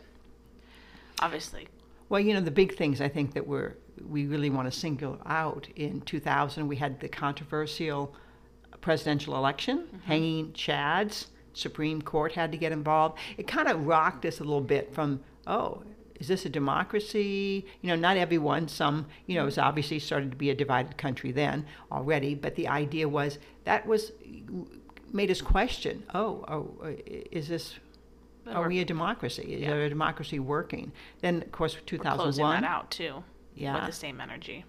obviously 1.20 1.68
well 2.08 2.22
you 2.22 2.34
know 2.34 2.39
the 2.39 2.51
big 2.51 2.77
things 2.77 3.01
i 3.01 3.10
think 3.10 3.34
that 3.34 3.46
we're 3.46 3.74
we 4.08 4.25
really 4.27 4.50
want 4.50 4.72
to 4.72 4.80
single 4.80 5.20
out 5.25 5.68
in 5.75 6.00
2000 6.01 6.68
we 6.68 6.75
had 6.75 7.00
the 7.00 7.10
controversial 7.10 8.13
presidential 8.82 9.36
election 9.36 9.80
mm-hmm. 9.80 9.98
hanging 10.06 10.51
chads 10.54 11.25
Supreme 11.56 12.01
Court 12.01 12.34
had 12.34 12.51
to 12.51 12.58
get 12.58 12.72
involved. 12.72 13.18
It 13.38 13.48
kind 13.48 13.68
of 13.68 13.88
rocked 13.88 14.25
us 14.25 14.39
a 14.39 14.44
little 14.44 14.62
bit 14.62 14.94
from, 14.94 15.22
oh, 15.48 15.84
is 16.19 16.27
this 16.27 16.45
a 16.45 16.50
democracy? 16.50 17.65
You 17.81 17.89
know, 17.89 17.95
not 17.95 18.17
everyone, 18.17 18.67
some, 18.67 19.07
you 19.25 19.36
know, 19.36 19.43
it 19.43 19.45
was 19.45 19.57
obviously 19.57 20.00
started 20.00 20.31
to 20.31 20.38
be 20.38 20.50
a 20.50 20.55
divided 20.55 20.98
country 20.98 21.31
then 21.31 21.65
already, 21.91 22.36
but 22.36 22.55
the 22.55 22.67
idea 22.67 23.07
was 23.07 23.39
that 23.65 23.86
was 23.86 24.12
made 25.12 25.31
us 25.31 25.41
question, 25.41 26.03
oh, 26.13 26.45
oh 26.48 26.95
is 27.31 27.48
this 27.48 27.75
are 28.48 28.67
we 28.67 28.79
a 28.79 28.86
democracy? 28.86 29.41
Is 29.55 29.62
yeah. 29.62 29.74
a 29.74 29.89
democracy 29.89 30.39
working? 30.39 30.91
Then, 31.22 31.41
of 31.41 31.51
course, 31.51 31.77
2001. 31.86 32.17
Closing 32.17 32.45
that 32.45 32.63
out 32.63 32.91
too. 32.91 33.24
Yeah. 33.55 33.75
With 33.75 33.86
the 33.88 33.91
same 33.91 34.22
energy. 34.22 34.65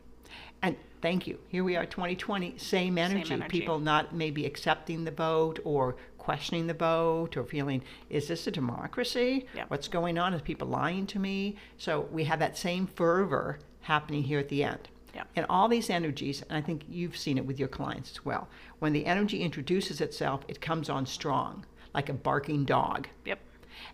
And 0.63 0.77
thank 1.03 1.27
you. 1.27 1.39
Here 1.49 1.63
we 1.63 1.77
are, 1.77 1.85
2020, 1.85 2.57
same 2.57 2.97
energy. 2.97 3.25
Same 3.25 3.43
energy. 3.43 3.61
People 3.61 3.79
not 3.79 4.15
maybe 4.15 4.47
accepting 4.47 5.05
the 5.05 5.11
vote 5.11 5.61
or 5.65 5.97
questioning 6.27 6.67
the 6.67 6.75
vote 6.75 7.37
or 7.37 7.45
feeling, 7.45 7.81
is 8.11 8.27
this 8.27 8.49
a 8.49 8.51
democracy? 8.51 9.47
Yep. 9.55 9.71
What's 9.71 9.87
going 9.87 10.19
on? 10.19 10.35
Is 10.35 10.43
people 10.43 10.67
lying 10.67 11.07
to 11.07 11.21
me? 11.21 11.55
So 11.79 12.09
we 12.11 12.25
have 12.25 12.41
that 12.41 12.59
same 12.59 12.89
fervor 12.89 13.61
happening 13.83 14.25
here 14.25 14.41
at 14.41 14.49
the 14.49 14.65
end. 14.65 14.89
Yep. 15.15 15.29
And 15.37 15.47
all 15.49 15.69
these 15.69 15.89
energies, 15.89 16.43
and 16.43 16.59
I 16.59 16.61
think 16.61 16.83
you've 16.89 17.17
seen 17.17 17.39
it 17.39 17.47
with 17.47 17.61
your 17.61 17.69
clients 17.69 18.11
as 18.11 18.25
well, 18.25 18.49
when 18.81 18.93
the 18.93 19.07
energy 19.07 19.41
introduces 19.41 20.01
itself, 20.01 20.43
it 20.49 20.61
comes 20.61 20.91
on 20.91 21.07
strong, 21.07 21.65
like 21.95 22.09
a 22.09 22.13
barking 22.13 22.65
dog. 22.65 23.07
Yep. 23.25 23.39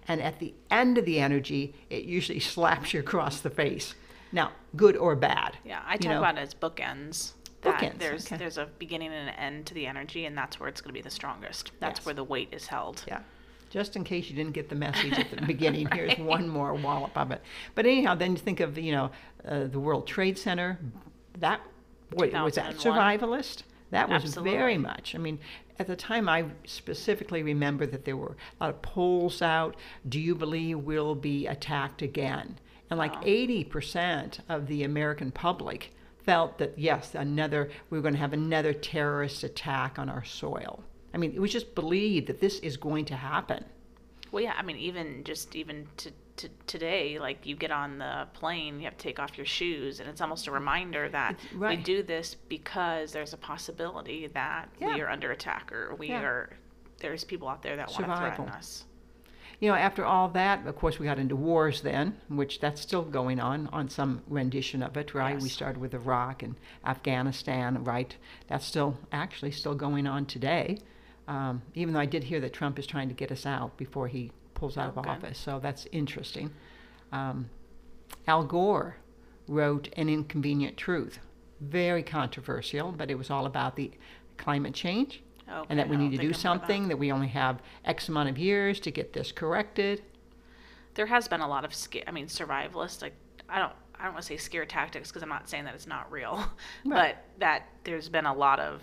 And 0.08 0.22
at 0.22 0.38
the 0.38 0.54
end 0.70 0.96
of 0.96 1.04
the 1.04 1.20
energy, 1.20 1.74
it 1.90 2.04
usually 2.04 2.40
slaps 2.54 2.94
you 2.94 3.00
across 3.00 3.40
the 3.40 3.50
face. 3.50 3.94
Now, 4.32 4.52
good 4.74 4.96
or 4.96 5.14
bad. 5.16 5.58
Yeah, 5.66 5.82
I 5.86 5.98
talk 5.98 6.12
know? 6.12 6.18
about 6.18 6.38
it 6.38 6.40
as 6.40 6.54
bookends 6.54 7.34
that 7.62 7.80
Bookends, 7.80 7.98
there's 7.98 8.26
okay. 8.26 8.36
there's 8.36 8.58
a 8.58 8.68
beginning 8.78 9.12
and 9.12 9.28
an 9.28 9.34
end 9.34 9.66
to 9.66 9.74
the 9.74 9.86
energy, 9.86 10.26
and 10.26 10.36
that's 10.36 10.60
where 10.60 10.68
it's 10.68 10.80
going 10.80 10.90
to 10.90 10.94
be 10.94 11.02
the 11.02 11.10
strongest. 11.10 11.72
That's 11.80 12.00
yes. 12.00 12.06
where 12.06 12.14
the 12.14 12.24
weight 12.24 12.48
is 12.52 12.66
held. 12.66 13.04
Yeah. 13.06 13.20
Just 13.70 13.96
in 13.96 14.04
case 14.04 14.28
you 14.28 14.36
didn't 14.36 14.52
get 14.52 14.68
the 14.68 14.74
message 14.74 15.14
at 15.14 15.30
the 15.30 15.42
beginning, 15.46 15.86
right. 15.86 15.94
here's 15.94 16.18
one 16.18 16.48
more 16.48 16.74
wallop 16.74 17.16
of 17.16 17.30
it. 17.30 17.40
But 17.74 17.86
anyhow, 17.86 18.14
then 18.14 18.32
you 18.32 18.38
think 18.38 18.60
of 18.60 18.76
you 18.76 18.92
know 18.92 19.10
uh, 19.46 19.64
the 19.64 19.80
World 19.80 20.06
Trade 20.06 20.36
Center. 20.38 20.78
That 21.38 21.60
was 22.12 22.30
that 22.30 22.76
survivalist. 22.76 23.62
That 23.90 24.08
was 24.08 24.24
Absolutely. 24.24 24.56
very 24.56 24.78
much. 24.78 25.14
I 25.14 25.18
mean, 25.18 25.38
at 25.78 25.86
the 25.86 25.96
time, 25.96 26.28
I 26.28 26.46
specifically 26.64 27.42
remember 27.42 27.86
that 27.86 28.04
there 28.04 28.16
were 28.16 28.36
a 28.60 28.64
lot 28.64 28.70
of 28.70 28.82
polls 28.82 29.42
out. 29.42 29.76
Do 30.08 30.18
you 30.18 30.34
believe 30.34 30.78
we'll 30.78 31.14
be 31.14 31.46
attacked 31.46 32.02
again? 32.02 32.58
And 32.88 32.98
like 32.98 33.14
wow. 33.16 33.22
80% 33.22 34.38
of 34.48 34.66
the 34.66 34.84
American 34.84 35.30
public 35.30 35.92
felt 36.24 36.58
that 36.58 36.78
yes, 36.78 37.14
another 37.14 37.70
we 37.90 37.98
were 37.98 38.02
going 38.02 38.14
to 38.14 38.20
have 38.20 38.32
another 38.32 38.72
terrorist 38.72 39.44
attack 39.44 39.98
on 39.98 40.08
our 40.08 40.24
soil. 40.24 40.82
I 41.14 41.18
mean, 41.18 41.32
it 41.34 41.40
was 41.40 41.52
just 41.52 41.74
believed 41.74 42.28
that 42.28 42.40
this 42.40 42.58
is 42.60 42.76
going 42.76 43.04
to 43.06 43.16
happen. 43.16 43.64
Well, 44.30 44.42
yeah, 44.42 44.54
I 44.56 44.62
mean, 44.62 44.76
even 44.76 45.24
just 45.24 45.54
even 45.54 45.86
to, 45.98 46.10
to 46.36 46.48
today, 46.66 47.18
like 47.18 47.44
you 47.44 47.54
get 47.54 47.70
on 47.70 47.98
the 47.98 48.26
plane, 48.32 48.78
you 48.78 48.84
have 48.84 48.96
to 48.96 49.02
take 49.02 49.18
off 49.18 49.36
your 49.36 49.46
shoes, 49.46 50.00
and 50.00 50.08
it's 50.08 50.20
almost 50.20 50.46
a 50.46 50.50
reminder 50.50 51.08
that 51.10 51.38
right. 51.54 51.76
we 51.76 51.84
do 51.84 52.02
this 52.02 52.34
because 52.48 53.12
there's 53.12 53.34
a 53.34 53.36
possibility 53.36 54.28
that 54.28 54.70
yeah. 54.80 54.94
we 54.94 55.00
are 55.02 55.10
under 55.10 55.32
attack 55.32 55.70
or 55.72 55.94
we 55.96 56.08
yeah. 56.08 56.22
are 56.22 56.50
there's 56.98 57.24
people 57.24 57.48
out 57.48 57.62
there 57.62 57.76
that 57.76 57.90
want 57.90 58.06
to 58.06 58.16
threaten 58.16 58.48
us 58.48 58.84
you 59.62 59.68
know, 59.68 59.76
after 59.76 60.04
all 60.04 60.28
that, 60.30 60.66
of 60.66 60.74
course, 60.74 60.98
we 60.98 61.06
got 61.06 61.20
into 61.20 61.36
wars 61.36 61.82
then, 61.82 62.16
which 62.26 62.58
that's 62.58 62.80
still 62.80 63.02
going 63.02 63.38
on 63.38 63.68
on 63.68 63.88
some 63.88 64.20
rendition 64.26 64.82
of 64.82 64.96
it, 64.96 65.14
right? 65.14 65.34
Yes. 65.34 65.42
We 65.42 65.48
started 65.50 65.80
with 65.80 65.94
Iraq 65.94 66.42
and 66.42 66.56
Afghanistan, 66.84 67.84
right? 67.84 68.16
That's 68.48 68.66
still 68.66 68.98
actually 69.12 69.52
still 69.52 69.76
going 69.76 70.08
on 70.08 70.26
today. 70.26 70.78
Um, 71.28 71.62
even 71.76 71.94
though 71.94 72.00
I 72.00 72.06
did 72.06 72.24
hear 72.24 72.40
that 72.40 72.52
Trump 72.52 72.76
is 72.76 72.88
trying 72.88 73.06
to 73.06 73.14
get 73.14 73.30
us 73.30 73.46
out 73.46 73.76
before 73.76 74.08
he 74.08 74.32
pulls 74.54 74.76
out 74.76 74.88
of 74.88 74.98
office, 74.98 75.38
so 75.38 75.60
that's 75.60 75.86
interesting. 75.92 76.50
Um, 77.12 77.48
Al 78.26 78.42
Gore 78.42 78.96
wrote 79.46 79.90
An 79.96 80.08
Inconvenient 80.08 80.76
Truth. 80.76 81.20
Very 81.60 82.02
controversial, 82.02 82.90
but 82.90 83.12
it 83.12 83.14
was 83.16 83.30
all 83.30 83.46
about 83.46 83.76
the 83.76 83.92
climate 84.38 84.74
change 84.74 85.22
Okay, 85.31 85.31
and 85.68 85.78
that 85.78 85.88
we 85.88 85.96
need 85.96 86.12
to 86.12 86.18
do 86.18 86.32
something, 86.32 86.88
that. 86.88 86.98
we 86.98 87.12
only 87.12 87.28
have 87.28 87.60
X 87.84 88.08
amount 88.08 88.28
of 88.28 88.38
years 88.38 88.80
to 88.80 88.90
get 88.90 89.12
this 89.12 89.32
corrected. 89.32 90.02
There 90.94 91.06
has 91.06 91.28
been 91.28 91.40
a 91.40 91.48
lot 91.48 91.64
of 91.64 91.74
scare. 91.74 92.04
I 92.06 92.10
mean, 92.10 92.26
survivalist. 92.26 93.02
Like 93.02 93.14
I 93.48 93.58
don't, 93.58 93.72
I 93.94 94.04
don't 94.04 94.14
want 94.14 94.22
to 94.22 94.28
say 94.28 94.36
scare 94.36 94.66
tactics 94.66 95.08
because 95.08 95.22
I'm 95.22 95.28
not 95.28 95.48
saying 95.48 95.64
that 95.64 95.74
it's 95.74 95.86
not 95.86 96.10
real, 96.10 96.36
right. 96.84 97.14
but 97.14 97.40
that 97.40 97.68
there's 97.84 98.08
been 98.08 98.26
a 98.26 98.34
lot 98.34 98.60
of 98.60 98.82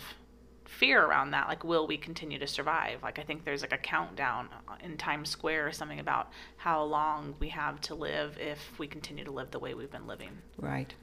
fear 0.70 1.04
around 1.04 1.32
that. 1.32 1.48
Like, 1.48 1.64
will 1.64 1.88
we 1.88 1.98
continue 1.98 2.40
to 2.40 2.48
survive? 2.48 3.02
Like, 3.04 3.20
I 3.20 3.24
think 3.24 3.44
there's 3.44 3.62
like 3.62 3.74
a 3.74 3.78
countdown 3.78 4.50
in 4.84 4.98
Times 4.98 5.30
Square 5.30 5.68
or 5.68 5.72
something 5.72 6.00
about 6.00 6.32
how 6.58 6.84
long 6.84 7.36
we 7.40 7.50
have 7.50 7.82
to 7.82 7.96
live 7.96 8.38
if 8.40 8.60
we 8.78 8.88
continue 8.88 9.26
to 9.26 9.32
live 9.32 9.52
the 9.52 9.60
way 9.60 9.74
we've 9.74 9.92
been 9.92 10.08
living. 10.08 10.30
Right. 10.58 10.94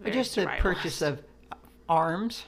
Very 0.00 0.10
or 0.10 0.14
just 0.14 0.34
the 0.34 0.46
purchase 0.58 1.00
of 1.00 1.22
arms. 1.88 2.44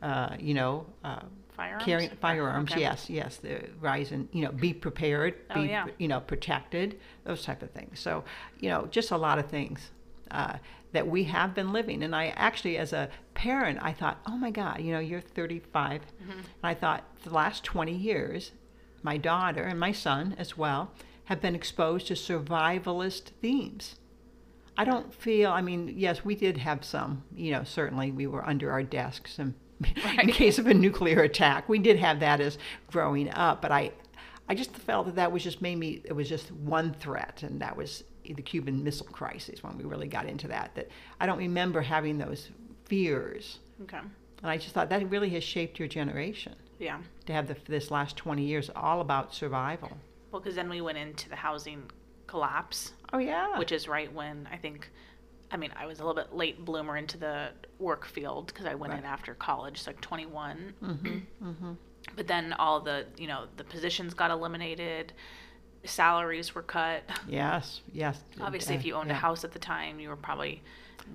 Uh, 0.00 0.34
you 0.40 0.54
know, 0.54 0.86
uh, 1.04 1.20
firearms. 1.52 1.84
Carrying 1.84 2.10
firearms, 2.10 2.72
okay. 2.72 2.80
yes, 2.80 3.08
yes. 3.08 3.36
The 3.36 3.68
rise 3.80 4.12
in, 4.12 4.28
you 4.32 4.44
know, 4.44 4.52
be 4.52 4.72
prepared, 4.72 5.34
oh, 5.50 5.62
be, 5.62 5.68
yeah. 5.68 5.86
you 5.98 6.08
know, 6.08 6.20
protected, 6.20 6.98
those 7.24 7.44
type 7.44 7.62
of 7.62 7.70
things. 7.70 8.00
So, 8.00 8.24
you 8.60 8.68
know, 8.68 8.86
just 8.90 9.10
a 9.10 9.16
lot 9.16 9.38
of 9.38 9.46
things 9.46 9.90
uh, 10.30 10.56
that 10.92 11.06
we 11.06 11.24
have 11.24 11.54
been 11.54 11.72
living. 11.72 12.02
And 12.02 12.14
I 12.14 12.28
actually, 12.28 12.78
as 12.78 12.92
a 12.92 13.08
parent, 13.34 13.78
I 13.82 13.92
thought, 13.92 14.20
oh 14.26 14.36
my 14.36 14.50
God, 14.50 14.80
you 14.80 14.92
know, 14.92 15.00
you're 15.00 15.20
35. 15.20 16.00
Mm-hmm. 16.00 16.30
And 16.30 16.44
I 16.62 16.74
thought 16.74 17.04
the 17.24 17.30
last 17.30 17.64
20 17.64 17.92
years, 17.92 18.52
my 19.02 19.16
daughter 19.16 19.62
and 19.62 19.78
my 19.78 19.92
son 19.92 20.34
as 20.38 20.56
well 20.56 20.92
have 21.24 21.40
been 21.40 21.54
exposed 21.54 22.06
to 22.08 22.14
survivalist 22.14 23.30
themes. 23.40 23.96
I 24.76 24.84
don't 24.84 25.14
feel, 25.14 25.50
I 25.50 25.60
mean, 25.60 25.94
yes, 25.96 26.24
we 26.24 26.34
did 26.34 26.56
have 26.58 26.84
some, 26.84 27.24
you 27.34 27.52
know, 27.52 27.62
certainly 27.62 28.10
we 28.10 28.26
were 28.26 28.46
under 28.46 28.70
our 28.70 28.82
desks 28.82 29.38
and 29.38 29.54
right. 30.04 30.24
in 30.24 30.30
case 30.30 30.58
of 30.58 30.66
a 30.66 30.74
nuclear 30.74 31.22
attack. 31.22 31.68
We 31.68 31.78
did 31.78 31.98
have 31.98 32.20
that 32.20 32.40
as 32.40 32.58
growing 32.90 33.30
up, 33.30 33.62
but 33.62 33.70
I, 33.70 33.92
I 34.48 34.54
just 34.54 34.74
felt 34.76 35.06
that 35.06 35.16
that 35.16 35.32
was 35.32 35.42
just 35.42 35.62
made 35.62 35.76
me. 35.76 36.02
It 36.04 36.12
was 36.12 36.28
just 36.28 36.50
one 36.52 36.94
threat, 36.94 37.42
and 37.42 37.60
that 37.60 37.76
was 37.76 38.04
the 38.24 38.42
Cuban 38.42 38.82
Missile 38.82 39.06
Crisis 39.06 39.62
when 39.62 39.76
we 39.76 39.84
really 39.84 40.08
got 40.08 40.26
into 40.26 40.48
that. 40.48 40.74
That 40.74 40.88
I 41.20 41.26
don't 41.26 41.38
remember 41.38 41.80
having 41.80 42.18
those 42.18 42.50
fears. 42.84 43.58
Okay. 43.82 43.98
And 43.98 44.50
I 44.50 44.56
just 44.56 44.74
thought 44.74 44.88
that 44.90 45.08
really 45.08 45.30
has 45.30 45.44
shaped 45.44 45.78
your 45.78 45.88
generation. 45.88 46.54
Yeah. 46.78 46.98
To 47.26 47.32
have 47.32 47.46
the, 47.46 47.56
this 47.66 47.90
last 47.90 48.16
20 48.16 48.42
years 48.42 48.70
all 48.74 49.00
about 49.00 49.32
survival. 49.32 49.96
Well, 50.32 50.40
because 50.40 50.56
then 50.56 50.68
we 50.68 50.80
went 50.80 50.98
into 50.98 51.28
the 51.28 51.36
housing 51.36 51.84
collapse. 52.26 52.92
Oh, 53.12 53.18
yeah. 53.18 53.58
Which 53.58 53.70
is 53.70 53.86
right 53.86 54.12
when 54.12 54.48
I 54.50 54.56
think 54.56 54.90
I 55.52 55.58
mean, 55.58 55.70
I 55.76 55.86
was 55.86 56.00
a 56.00 56.04
little 56.04 56.20
bit 56.20 56.34
late 56.34 56.64
bloomer 56.64 56.96
into 56.96 57.18
the 57.18 57.50
work 57.78 58.06
field 58.06 58.46
because 58.46 58.64
I 58.64 58.74
went 58.74 58.94
in 58.94 59.04
after 59.04 59.34
college, 59.34 59.82
so 59.82 59.90
like 59.90 60.00
21. 60.00 60.74
Mm-hmm. 61.42 61.72
But 62.16 62.26
then 62.26 62.52
all 62.54 62.80
the, 62.80 63.06
you 63.16 63.28
know, 63.28 63.44
the 63.56 63.64
positions 63.64 64.12
got 64.12 64.32
eliminated, 64.32 65.12
salaries 65.84 66.54
were 66.54 66.62
cut. 66.62 67.04
Yes, 67.28 67.80
yes. 67.92 68.20
Obviously, 68.40 68.74
uh, 68.74 68.78
if 68.78 68.84
you 68.84 68.94
owned 68.94 69.08
yeah. 69.08 69.14
a 69.14 69.18
house 69.18 69.44
at 69.44 69.52
the 69.52 69.58
time, 69.58 70.00
you 70.00 70.08
were 70.08 70.16
probably 70.16 70.62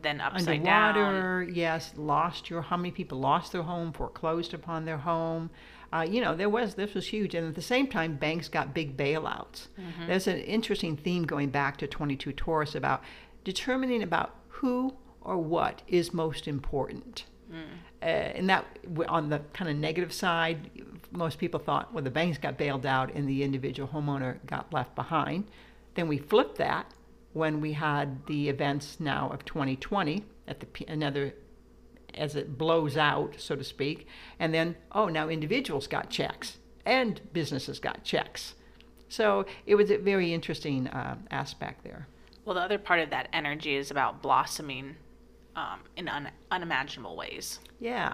then 0.01 0.21
upside 0.21 0.63
down. 0.63 0.97
underwater. 0.97 1.43
Yes, 1.51 1.93
lost 1.97 2.49
your. 2.49 2.61
How 2.61 2.77
many 2.77 2.91
people 2.91 3.19
lost 3.19 3.51
their 3.51 3.63
home, 3.63 3.91
foreclosed 3.91 4.53
upon 4.53 4.85
their 4.85 4.97
home? 4.97 5.49
Uh, 5.91 6.05
you 6.09 6.19
know, 6.19 6.35
there 6.35 6.49
was 6.49 6.75
this 6.75 6.93
was 6.93 7.07
huge, 7.07 7.33
and 7.33 7.47
at 7.47 7.55
the 7.55 7.61
same 7.61 7.87
time, 7.87 8.15
banks 8.15 8.49
got 8.49 8.73
big 8.73 8.97
bailouts. 8.97 9.67
Mm-hmm. 9.79 10.07
There's 10.07 10.27
an 10.27 10.39
interesting 10.39 10.97
theme 10.97 11.23
going 11.23 11.49
back 11.49 11.77
to 11.77 11.87
22 11.87 12.33
Taurus 12.33 12.75
about 12.75 13.03
determining 13.47 14.03
about 14.03 14.35
who 14.49 14.93
or 15.21 15.37
what 15.37 15.81
is 15.87 16.13
most 16.13 16.49
important. 16.49 17.23
Mm. 17.49 17.63
Uh, 18.01 18.05
and 18.05 18.49
that 18.49 18.65
on 19.07 19.29
the 19.29 19.39
kind 19.53 19.71
of 19.71 19.77
negative 19.77 20.11
side, 20.11 20.69
most 21.11 21.39
people 21.39 21.57
thought, 21.57 21.93
well, 21.93 22.03
the 22.03 22.11
banks 22.11 22.37
got 22.37 22.57
bailed 22.57 22.85
out 22.85 23.13
and 23.13 23.25
the 23.25 23.43
individual 23.43 23.87
homeowner 23.87 24.45
got 24.45 24.73
left 24.73 24.93
behind. 24.95 25.45
Then 25.95 26.09
we 26.09 26.17
flipped 26.17 26.57
that 26.57 26.91
when 27.31 27.61
we 27.61 27.71
had 27.71 28.25
the 28.25 28.49
events 28.49 28.99
now 28.99 29.29
of 29.29 29.45
2020 29.45 30.25
at 30.45 30.59
the 30.59 30.85
another 30.89 31.33
as 32.15 32.35
it 32.35 32.57
blows 32.57 32.97
out, 32.97 33.35
so 33.37 33.55
to 33.55 33.63
speak, 33.63 34.07
and 34.39 34.53
then 34.53 34.75
oh, 34.91 35.07
now 35.07 35.29
individuals 35.29 35.87
got 35.87 36.09
checks 36.09 36.57
and 36.85 37.21
businesses 37.31 37.79
got 37.79 38.03
checks. 38.03 38.55
So 39.07 39.45
it 39.65 39.75
was 39.75 39.89
a 39.89 39.97
very 39.97 40.33
interesting 40.33 40.87
uh, 40.89 41.15
aspect 41.31 41.85
there. 41.85 42.07
Well, 42.47 42.55
the 42.55 42.61
other 42.61 42.77
part 42.77 43.01
of 43.01 43.09
that 43.09 43.27
energy 43.33 43.75
is 43.75 43.91
about 43.91 44.21
blossoming 44.21 44.95
um, 45.57 45.81
in 45.97 46.07
un- 46.07 46.31
unimaginable 46.49 47.17
ways. 47.17 47.59
Yeah. 47.81 48.13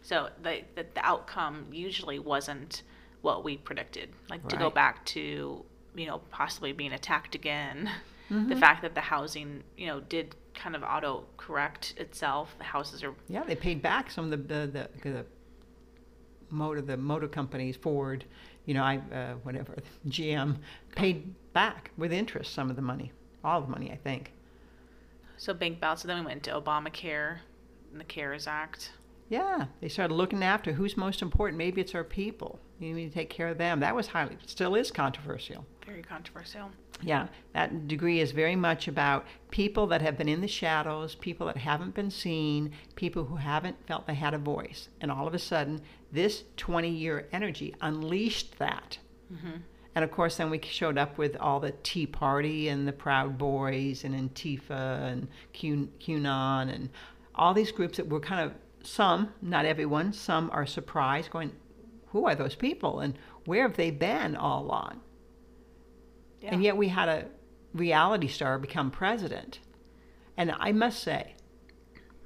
So 0.00 0.28
the, 0.44 0.60
the 0.76 0.86
the 0.94 1.04
outcome 1.04 1.66
usually 1.72 2.20
wasn't 2.20 2.84
what 3.22 3.42
we 3.42 3.56
predicted. 3.56 4.10
Like 4.30 4.46
to 4.46 4.56
go 4.56 4.70
back 4.70 5.04
to 5.06 5.64
you 5.96 6.06
know 6.06 6.18
possibly 6.30 6.72
being 6.72 6.92
attacked 6.92 7.34
again. 7.34 7.90
Mm-hmm. 8.30 8.48
The 8.48 8.54
fact 8.54 8.82
that 8.82 8.94
the 8.94 9.00
housing 9.00 9.64
you 9.76 9.88
know 9.88 9.98
did 9.98 10.36
kind 10.54 10.76
of 10.76 10.84
auto 10.84 11.24
correct 11.36 11.94
itself. 11.96 12.54
The 12.58 12.64
houses 12.64 13.02
are 13.02 13.12
Yeah, 13.26 13.42
they 13.42 13.56
paid 13.56 13.82
back 13.82 14.08
some 14.08 14.26
of 14.26 14.30
the 14.30 14.36
the, 14.36 14.88
the, 15.02 15.10
the 15.10 15.26
motor 16.48 16.80
the 16.80 16.96
motor 16.96 17.26
companies, 17.26 17.74
Ford, 17.74 18.24
you 18.66 18.74
know, 18.74 18.84
I 18.84 18.98
uh, 19.12 19.34
whatever, 19.42 19.74
GM 20.08 20.58
paid 20.94 21.34
back 21.52 21.90
with 21.96 22.12
interest 22.12 22.54
some 22.54 22.70
of 22.70 22.76
the 22.76 22.82
money, 22.82 23.10
all 23.44 23.60
the 23.60 23.68
money, 23.68 23.90
I 23.92 23.96
think. 23.96 24.32
so 25.36 25.52
bank 25.54 25.80
bouts. 25.80 26.02
So 26.02 26.08
then 26.08 26.20
we 26.20 26.26
went 26.26 26.42
to 26.44 26.60
Obamacare 26.60 27.38
and 27.92 28.00
the 28.00 28.04
CARES 28.04 28.46
Act. 28.46 28.92
Yeah, 29.28 29.66
they 29.80 29.88
started 29.88 30.14
looking 30.14 30.42
after 30.42 30.72
who's 30.72 30.96
most 30.96 31.22
important. 31.22 31.58
Maybe 31.58 31.80
it's 31.80 31.94
our 31.94 32.04
people. 32.04 32.58
You 32.78 32.92
need 32.92 33.08
to 33.08 33.14
take 33.14 33.30
care 33.30 33.48
of 33.48 33.58
them. 33.58 33.80
That 33.80 33.94
was 33.94 34.08
highly, 34.08 34.36
still 34.46 34.74
is 34.74 34.90
controversial. 34.90 35.64
Very 35.86 36.02
controversial. 36.02 36.70
Yeah, 37.02 37.28
that 37.54 37.88
degree 37.88 38.20
is 38.20 38.30
very 38.32 38.54
much 38.54 38.86
about 38.86 39.26
people 39.50 39.86
that 39.88 40.02
have 40.02 40.16
been 40.16 40.28
in 40.28 40.40
the 40.40 40.48
shadows, 40.48 41.14
people 41.14 41.46
that 41.48 41.56
haven't 41.56 41.94
been 41.94 42.10
seen, 42.10 42.72
people 42.94 43.24
who 43.24 43.36
haven't 43.36 43.76
felt 43.86 44.06
they 44.06 44.14
had 44.14 44.34
a 44.34 44.38
voice. 44.38 44.88
And 45.00 45.10
all 45.10 45.26
of 45.26 45.34
a 45.34 45.38
sudden, 45.38 45.80
this 46.12 46.44
20 46.56 46.88
year 46.88 47.26
energy 47.32 47.74
unleashed 47.80 48.58
that. 48.58 48.98
Mm-hmm. 49.32 49.56
And 49.94 50.04
of 50.04 50.10
course, 50.10 50.36
then 50.36 50.50
we 50.50 50.60
showed 50.60 50.98
up 50.98 51.18
with 51.18 51.36
all 51.36 51.60
the 51.60 51.72
Tea 51.82 52.06
Party 52.06 52.68
and 52.68 52.86
the 52.86 52.92
Proud 52.92 53.38
Boys 53.38 54.02
and 54.04 54.14
Antifa 54.14 55.12
and 55.12 55.28
Q, 55.52 55.88
QAnon 56.00 56.74
and 56.74 56.90
all 57.34 57.54
these 57.54 57.70
groups 57.70 57.96
that 57.98 58.08
were 58.08 58.20
kind 58.20 58.40
of, 58.40 58.54
some, 58.86 59.32
not 59.40 59.64
everyone, 59.64 60.12
some 60.12 60.50
are 60.52 60.66
surprised, 60.66 61.30
going, 61.30 61.52
who 62.08 62.26
are 62.26 62.34
those 62.34 62.54
people 62.54 63.00
and 63.00 63.18
where 63.44 63.62
have 63.62 63.76
they 63.76 63.90
been 63.90 64.36
all 64.36 64.62
along? 64.64 65.00
Yeah. 66.40 66.54
And 66.54 66.62
yet 66.62 66.76
we 66.76 66.88
had 66.88 67.08
a 67.08 67.26
reality 67.72 68.28
star 68.28 68.58
become 68.58 68.90
president. 68.90 69.60
And 70.36 70.52
I 70.58 70.72
must 70.72 71.02
say, 71.02 71.34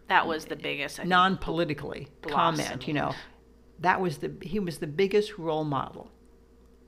that 0.09 0.27
was 0.27 0.47
the 0.47 0.57
biggest. 0.57 1.05
Non 1.05 1.37
politically 1.37 2.09
comment, 2.23 2.89
you 2.89 2.95
know, 2.95 3.15
that 3.81 4.01
was 4.01 4.19
the 4.19 4.33
he 4.41 4.59
was 4.59 4.79
the 4.79 4.87
biggest 4.87 5.37
role 5.37 5.65
model 5.65 6.11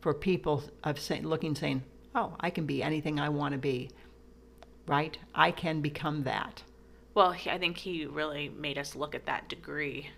for 0.01 0.15
people 0.15 0.65
of 0.85 0.99
say, 0.99 1.21
looking 1.21 1.55
saying, 1.55 1.83
"Oh, 2.15 2.35
I 2.41 2.51
can 2.51 2.67
be 2.67 2.83
anything 2.83 3.21
I 3.21 3.29
want 3.29 3.53
to 3.53 3.59
be." 3.59 3.91
Right? 4.87 5.17
I 5.35 5.51
can 5.53 5.81
become 5.81 6.25
that. 6.25 6.63
Well, 7.15 7.35
I 7.47 7.59
think 7.59 7.77
he 7.79 8.07
really 8.07 8.49
made 8.49 8.79
us 8.79 8.97
look 8.97 9.15
at 9.15 9.27
that 9.27 9.49
degree 9.49 10.11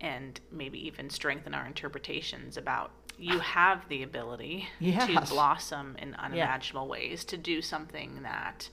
and 0.00 0.40
maybe 0.50 0.84
even 0.86 1.10
strengthen 1.10 1.54
our 1.54 1.66
interpretations 1.66 2.56
about 2.56 2.90
you 3.18 3.36
ah. 3.36 3.40
have 3.40 3.88
the 3.88 4.02
ability 4.02 4.68
Yes. 4.78 5.06
to 5.26 5.32
blossom 5.32 5.96
in 5.98 6.14
unimaginable 6.14 6.88
ways, 6.88 7.24
to 7.24 7.36
do 7.36 7.60
something 7.60 8.22
that 8.22 8.70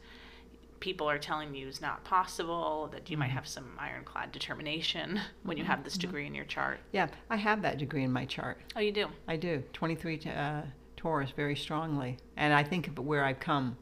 people 0.79 1.09
are 1.09 1.17
telling 1.17 1.55
you 1.55 1.67
is 1.67 1.81
not 1.81 2.03
possible, 2.03 2.89
that 2.91 3.09
you 3.09 3.17
might 3.17 3.29
have 3.31 3.47
some 3.47 3.71
ironclad 3.79 4.31
determination 4.31 5.19
when 5.43 5.57
you 5.57 5.63
have 5.63 5.83
this 5.83 5.97
degree 5.97 6.25
in 6.25 6.35
your 6.35 6.45
chart. 6.45 6.79
Yeah, 6.91 7.07
I 7.29 7.35
have 7.37 7.61
that 7.63 7.77
degree 7.77 8.03
in 8.03 8.11
my 8.11 8.25
chart. 8.25 8.57
Oh, 8.75 8.79
you 8.79 8.91
do? 8.91 9.07
I 9.27 9.35
do. 9.37 9.63
23 9.73 10.17
t- 10.17 10.29
uh, 10.29 10.61
Taurus 10.95 11.31
very 11.31 11.55
strongly. 11.55 12.17
And 12.35 12.53
I 12.53 12.63
think 12.63 12.87
of 12.87 12.97
where 12.99 13.23
I've 13.23 13.39
come. 13.39 13.77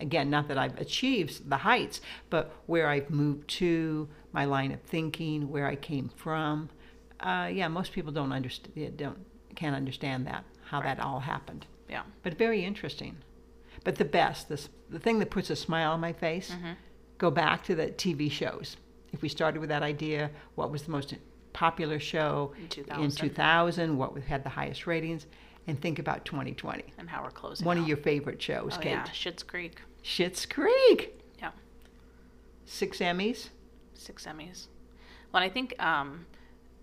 Again, 0.00 0.30
not 0.30 0.48
that 0.48 0.58
I've 0.58 0.76
achieved 0.80 1.48
the 1.48 1.56
heights, 1.58 2.00
but 2.28 2.52
where 2.66 2.88
I've 2.88 3.08
moved 3.08 3.48
to, 3.50 4.08
my 4.32 4.44
line 4.44 4.72
of 4.72 4.80
thinking, 4.82 5.48
where 5.48 5.66
I 5.66 5.76
came 5.76 6.10
from. 6.16 6.68
Uh, 7.20 7.48
yeah, 7.52 7.68
most 7.68 7.92
people 7.92 8.12
don't 8.12 8.32
understand, 8.32 8.96
don't 8.96 9.18
can't 9.54 9.74
understand 9.74 10.26
that 10.26 10.44
how 10.64 10.80
Right. 10.80 10.96
that 10.96 11.02
all 11.02 11.20
happened. 11.20 11.66
Yeah. 11.88 12.02
But 12.22 12.36
very 12.36 12.64
interesting. 12.64 13.16
But 13.86 13.94
the 13.96 14.04
best, 14.04 14.48
this 14.48 14.68
the 14.90 14.98
thing 14.98 15.20
that 15.20 15.30
puts 15.30 15.48
a 15.50 15.54
smile 15.56 15.92
on 15.92 16.00
my 16.00 16.12
face, 16.12 16.50
Mm-hmm. 16.50 16.72
go 17.18 17.30
back 17.30 17.62
to 17.64 17.74
the 17.76 17.86
TV 17.86 18.28
shows. 18.30 18.76
If 19.12 19.22
we 19.22 19.28
started 19.28 19.60
with 19.60 19.68
that 19.70 19.82
idea, 19.84 20.30
what 20.56 20.72
was 20.72 20.82
the 20.82 20.90
most 20.90 21.14
popular 21.52 22.00
show 22.00 22.52
In 22.56 22.64
in 22.64 22.68
2000. 22.68 23.10
2000? 23.30 23.96
What 23.96 24.18
had 24.24 24.42
the 24.42 24.48
highest 24.50 24.86
ratings? 24.88 25.26
And 25.68 25.80
think 25.80 25.98
about 26.00 26.24
2020. 26.24 26.84
And 26.98 27.08
how 27.08 27.22
we're 27.22 27.30
closing 27.30 27.64
One 27.64 27.78
out. 27.78 27.82
of 27.82 27.88
your 27.88 27.96
favorite 27.96 28.42
shows, 28.42 28.74
oh, 28.76 28.80
Kate. 28.80 28.90
yeah, 28.90 29.04
Schitt's 29.06 29.42
Creek. 29.44 29.80
Schitt's 30.04 30.46
Creek. 30.46 31.20
Yeah. 31.38 31.50
Six 32.64 32.98
Emmys. 32.98 33.50
Six 33.94 34.26
Emmys. 34.26 34.66
Well, 35.32 35.42
I 35.44 35.48
think, 35.48 35.80
um, 35.82 36.26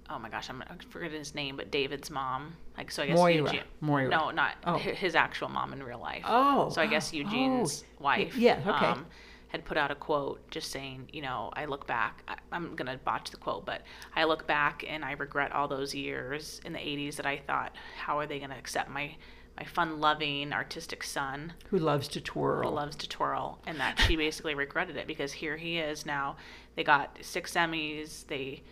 oh 0.09 0.19
my 0.19 0.29
gosh, 0.29 0.49
I'm 0.49 0.61
I 0.63 0.75
forget 0.89 1.11
his 1.11 1.33
name, 1.35 1.55
but 1.57 1.71
David's 1.71 2.09
mom. 2.09 2.55
Like, 2.77 2.91
so 2.91 3.03
I 3.03 3.07
guess 3.07 3.17
Moira. 3.17 3.33
Eugene. 3.35 3.61
Moira. 3.81 4.09
No, 4.09 4.31
not 4.31 4.55
Oh. 4.65 4.77
his 4.77 5.15
actual 5.15 5.49
mom 5.49 5.73
in 5.73 5.81
real 5.83 5.99
life. 5.99 6.23
Oh. 6.25 6.69
So 6.69 6.81
I 6.81 6.87
guess 6.87 7.13
Eugene's 7.13 7.83
Oh. 7.99 8.03
wife. 8.03 8.35
yeah, 8.37 8.59
okay. 8.65 8.85
Um, 8.87 9.05
had 9.49 9.63
put 9.65 9.77
out 9.77 9.91
a 9.91 9.95
quote 9.95 10.49
just 10.49 10.71
saying, 10.71 11.07
you 11.13 11.21
know, 11.21 11.51
I 11.53 11.65
look 11.65 11.85
back. 11.85 12.23
I, 12.27 12.37
I'm 12.51 12.75
gonna 12.75 12.97
botch 13.05 13.29
the 13.29 13.37
quote, 13.37 13.65
but 13.67 13.83
I 14.15 14.23
look 14.23 14.47
back 14.47 14.83
and 14.87 15.05
I 15.05 15.11
regret 15.11 15.51
all 15.51 15.67
those 15.67 15.93
years 15.93 16.59
in 16.65 16.73
the 16.73 16.79
'80s 16.79 17.17
that 17.17 17.25
I 17.27 17.37
thought, 17.37 17.75
how 17.97 18.17
are 18.19 18.25
they 18.25 18.39
gonna 18.39 18.57
accept 18.57 18.89
my 18.89 19.15
my 19.55 19.63
fun-loving 19.65 20.51
artistic 20.51 21.03
son 21.03 21.53
Who 21.69 21.77
loves 21.77 22.07
to 22.07 22.19
twirl. 22.21 22.67
who 22.67 22.75
loves 22.75 22.95
to 22.95 23.07
twirl 23.07 23.59
and 23.67 23.79
that 23.79 23.99
she 23.99 24.15
basically 24.15 24.55
regretted 24.55 24.97
it 24.97 25.05
because 25.05 25.31
here 25.31 25.57
he 25.57 25.77
is 25.77 26.07
now 26.07 26.37
they 26.75 26.83
got 26.83 27.19
six 27.21 27.53
emmys 27.53 28.25
they 28.25 28.63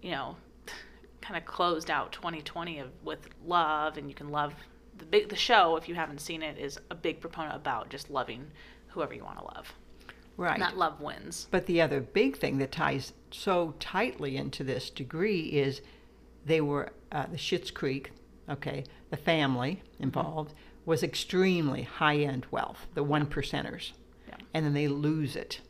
you 0.00 0.12
know 0.12 0.36
kind 1.20 1.36
of 1.36 1.44
closed 1.44 1.90
out 1.90 2.12
2020 2.12 2.78
of, 2.78 2.88
with 3.04 3.28
love 3.44 3.96
and 3.96 4.08
you 4.08 4.14
can 4.14 4.30
love 4.30 4.54
the 4.96 5.04
big 5.04 5.28
the 5.28 5.36
show 5.36 5.76
if 5.76 5.88
you 5.88 5.94
haven't 5.94 6.20
seen 6.20 6.42
it 6.42 6.58
is 6.58 6.78
a 6.90 6.94
big 6.94 7.20
proponent 7.20 7.54
about 7.56 7.88
just 7.90 8.10
loving 8.10 8.46
whoever 8.88 9.14
you 9.14 9.24
want 9.24 9.38
to 9.38 9.44
love 9.44 9.72
right. 10.36 10.58
not 10.58 10.76
love 10.76 11.00
wins 11.00 11.46
But 11.50 11.66
the 11.66 11.80
other 11.80 12.00
big 12.00 12.36
thing 12.36 12.58
that 12.58 12.72
ties 12.72 13.12
so 13.30 13.74
tightly 13.78 14.36
into 14.36 14.64
this 14.64 14.90
degree 14.90 15.40
is 15.40 15.80
they 16.44 16.60
were 16.60 16.90
uh, 17.12 17.26
the 17.26 17.36
Schitt's 17.36 17.70
Creek, 17.70 18.12
okay, 18.48 18.84
the 19.10 19.16
family 19.16 19.82
involved 19.98 20.54
was 20.86 21.02
extremely 21.02 21.82
high 21.82 22.16
end 22.16 22.46
wealth, 22.50 22.86
the 22.94 23.02
one 23.02 23.26
percenters, 23.26 23.92
Yeah. 24.26 24.36
and 24.54 24.64
then 24.64 24.72
they 24.72 24.88
lose 24.88 25.36
it. 25.36 25.60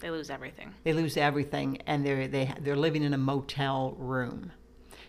they 0.00 0.10
lose 0.10 0.28
everything 0.30 0.74
They 0.84 0.92
lose 0.92 1.16
everything, 1.16 1.78
and 1.86 2.04
they're 2.04 2.28
they 2.28 2.52
they're 2.60 2.76
living 2.76 3.02
in 3.02 3.14
a 3.14 3.18
motel 3.18 3.94
room. 3.98 4.52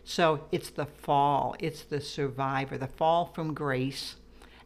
So 0.03 0.45
it's 0.51 0.69
the 0.69 0.85
fall, 0.85 1.55
it's 1.59 1.83
the 1.83 2.01
survivor, 2.01 2.77
the 2.77 2.87
fall 2.87 3.25
from 3.33 3.53
grace, 3.53 4.15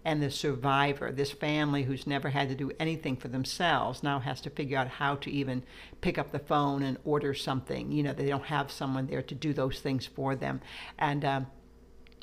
and 0.04 0.22
the 0.24 0.32
survivor. 0.32 1.12
This 1.12 1.32
family 1.32 1.84
who's 1.84 2.08
never 2.08 2.30
had 2.30 2.50
to 2.50 2.56
do 2.56 2.72
anything 2.80 3.16
for 3.18 3.28
themselves 3.28 4.02
now 4.02 4.20
has 4.20 4.42
to 4.42 4.50
figure 4.50 4.78
out 4.78 4.88
how 4.88 5.16
to 5.18 5.30
even 5.30 5.64
pick 6.02 6.18
up 6.18 6.32
the 6.32 6.40
phone 6.40 6.82
and 6.82 6.98
order 7.04 7.34
something. 7.34 7.92
You 7.92 8.04
know, 8.04 8.14
they 8.14 8.28
don't 8.28 8.46
have 8.46 8.72
someone 8.72 9.08
there 9.08 9.22
to 9.22 9.36
do 9.36 9.54
those 9.54 9.80
things 9.80 10.06
for 10.08 10.36
them. 10.36 10.62
And 10.98 11.24
um, 11.26 11.48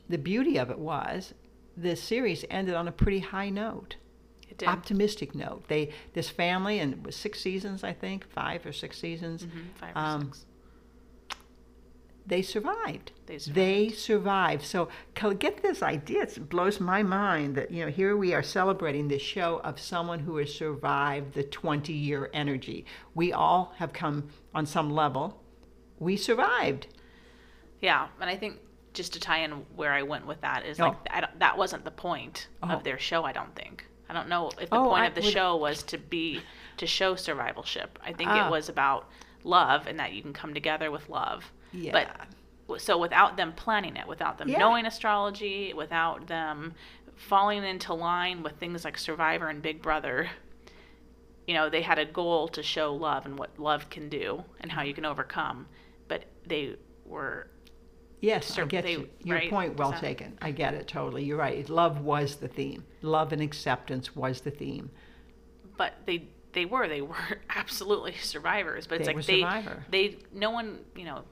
the 0.08 0.18
beauty 0.18 0.56
of 0.56 0.70
it 0.70 0.78
was 0.78 1.34
the 1.76 1.94
series 1.96 2.44
ended 2.50 2.74
on 2.74 2.88
a 2.88 2.92
pretty 2.92 3.20
high 3.20 3.50
note. 3.50 3.96
Optimistic 4.66 5.34
note. 5.34 5.64
They 5.68 5.90
this 6.12 6.30
family 6.30 6.78
and 6.78 6.92
it 6.92 7.02
was 7.02 7.16
six 7.16 7.40
seasons, 7.40 7.82
I 7.82 7.92
think, 7.92 8.24
five 8.30 8.64
or 8.64 8.72
six 8.72 8.98
seasons. 8.98 9.44
Mhm, 9.44 9.50
Five 9.74 9.96
or 9.96 9.98
Um, 9.98 10.22
six. 10.26 10.46
They 12.26 12.40
survived. 12.42 13.12
They 13.26 13.36
They 13.36 13.88
survived. 13.90 14.64
So 14.64 14.88
get 15.14 15.62
this 15.62 15.82
idea. 15.82 16.22
It 16.22 16.48
blows 16.48 16.80
my 16.80 17.02
mind 17.02 17.54
that 17.56 17.70
you 17.70 17.84
know 17.84 17.90
here 17.90 18.16
we 18.16 18.32
are 18.32 18.42
celebrating 18.42 19.08
this 19.08 19.20
show 19.22 19.58
of 19.62 19.78
someone 19.78 20.20
who 20.20 20.38
has 20.38 20.54
survived 20.54 21.34
the 21.34 21.42
20 21.44 21.92
year 21.92 22.30
energy. 22.32 22.86
We 23.14 23.32
all 23.32 23.74
have 23.76 23.92
come 23.92 24.28
on 24.54 24.64
some 24.66 24.90
level. 24.90 25.42
We 25.98 26.16
survived. 26.16 26.86
Yeah, 27.80 28.08
and 28.20 28.30
I 28.30 28.36
think 28.36 28.58
just 28.94 29.12
to 29.14 29.20
tie 29.20 29.38
in 29.40 29.50
where 29.76 29.92
I 29.92 30.02
went 30.02 30.26
with 30.26 30.40
that 30.40 30.64
is 30.64 30.80
Oh. 30.80 30.84
like 30.88 30.96
I 31.10 31.20
don't, 31.20 31.38
that 31.40 31.58
wasn't 31.58 31.84
the 31.84 31.90
point 31.90 32.48
Oh. 32.62 32.68
of 32.70 32.84
their 32.84 32.98
show. 32.98 33.24
I 33.24 33.32
don't 33.32 33.54
think. 33.54 33.86
I 34.08 34.14
don't 34.14 34.28
know 34.28 34.50
if 34.60 34.70
the 34.70 34.76
Oh, 34.76 34.84
point 34.90 35.02
I 35.02 35.06
of 35.06 35.14
the 35.14 35.20
would- 35.20 35.32
show 35.32 35.56
was 35.56 35.82
to 35.84 35.98
be 35.98 36.40
to 36.78 36.86
show 36.86 37.14
survivalship. 37.14 37.88
I 38.02 38.12
think 38.14 38.30
Ah. 38.30 38.46
it 38.46 38.50
was 38.50 38.68
about 38.70 39.08
love 39.42 39.86
and 39.86 39.98
that 40.00 40.12
you 40.14 40.22
can 40.22 40.32
come 40.32 40.54
together 40.54 40.90
with 40.90 41.08
love. 41.10 41.52
Yeah. 41.74 42.14
But 42.66 42.80
so 42.80 42.96
without 42.98 43.36
them 43.36 43.52
planning 43.52 43.96
it, 43.96 44.06
without 44.08 44.38
them 44.38 44.48
Yeah. 44.48 44.58
knowing 44.58 44.86
astrology, 44.86 45.72
without 45.74 46.26
them 46.26 46.74
falling 47.16 47.62
into 47.64 47.92
line 47.94 48.42
with 48.42 48.54
things 48.56 48.84
like 48.84 48.96
Survivor 48.98 49.48
and 49.48 49.60
Big 49.62 49.82
Brother, 49.82 50.30
you 51.46 51.54
know, 51.54 51.68
they 51.68 51.82
had 51.82 51.98
a 51.98 52.04
goal 52.06 52.48
to 52.48 52.62
show 52.62 52.94
love 52.94 53.26
and 53.26 53.38
what 53.38 53.58
love 53.58 53.90
can 53.90 54.08
do 54.08 54.44
and 54.60 54.72
how 54.72 54.82
you 54.82 54.94
can 54.94 55.04
overcome. 55.04 55.66
But 56.08 56.24
they 56.46 56.76
were 57.04 57.48
Yes, 58.20 58.58
I 58.58 58.64
get 58.64 58.84
they- 58.84 58.92
you. 58.92 59.10
Your 59.22 59.36
right? 59.36 59.50
point 59.50 59.76
well 59.76 59.92
So- 59.92 60.00
taken. 60.00 60.38
I 60.40 60.50
get 60.50 60.72
it 60.72 60.88
totally. 60.88 61.24
You're 61.24 61.36
right. 61.36 61.68
Love 61.68 62.00
was 62.00 62.36
the 62.36 62.48
theme. 62.48 62.84
Love 63.02 63.34
and 63.34 63.42
acceptance 63.42 64.16
was 64.16 64.40
the 64.40 64.50
theme. 64.50 64.90
but 65.76 65.94
they 66.06 66.28
they 66.52 66.64
were 66.64 66.86
they 66.86 67.02
were 67.02 67.16
absolutely 67.50 68.14
survivors 68.14 68.86
but 68.86 68.94
it's 69.00 69.06
They 69.06 69.08
like 69.08 69.16
were 69.16 69.22
they 69.22 69.40
survivor. 69.40 69.84
they 69.90 70.18
no 70.32 70.50
one 70.52 70.78
you 70.94 71.04
know 71.04 71.24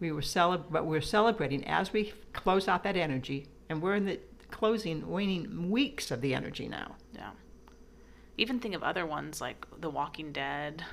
We 0.00 0.12
were 0.12 0.20
celeb- 0.20 0.70
but 0.70 0.84
we're 0.86 1.00
celebrating 1.00 1.64
as 1.66 1.92
we 1.92 2.12
close 2.32 2.68
out 2.68 2.82
that 2.84 2.96
energy, 2.96 3.46
and 3.68 3.80
we're 3.82 3.94
in 3.94 4.04
the 4.04 4.20
closing, 4.50 5.08
waning 5.08 5.70
weeks 5.70 6.10
of 6.10 6.20
the 6.20 6.34
energy 6.34 6.68
now. 6.68 6.96
yeah 7.14 7.30
even 8.38 8.60
think 8.60 8.74
of 8.74 8.82
other 8.82 9.06
ones 9.06 9.40
like 9.40 9.64
the 9.80 9.88
walking 9.88 10.30
dead 10.30 10.84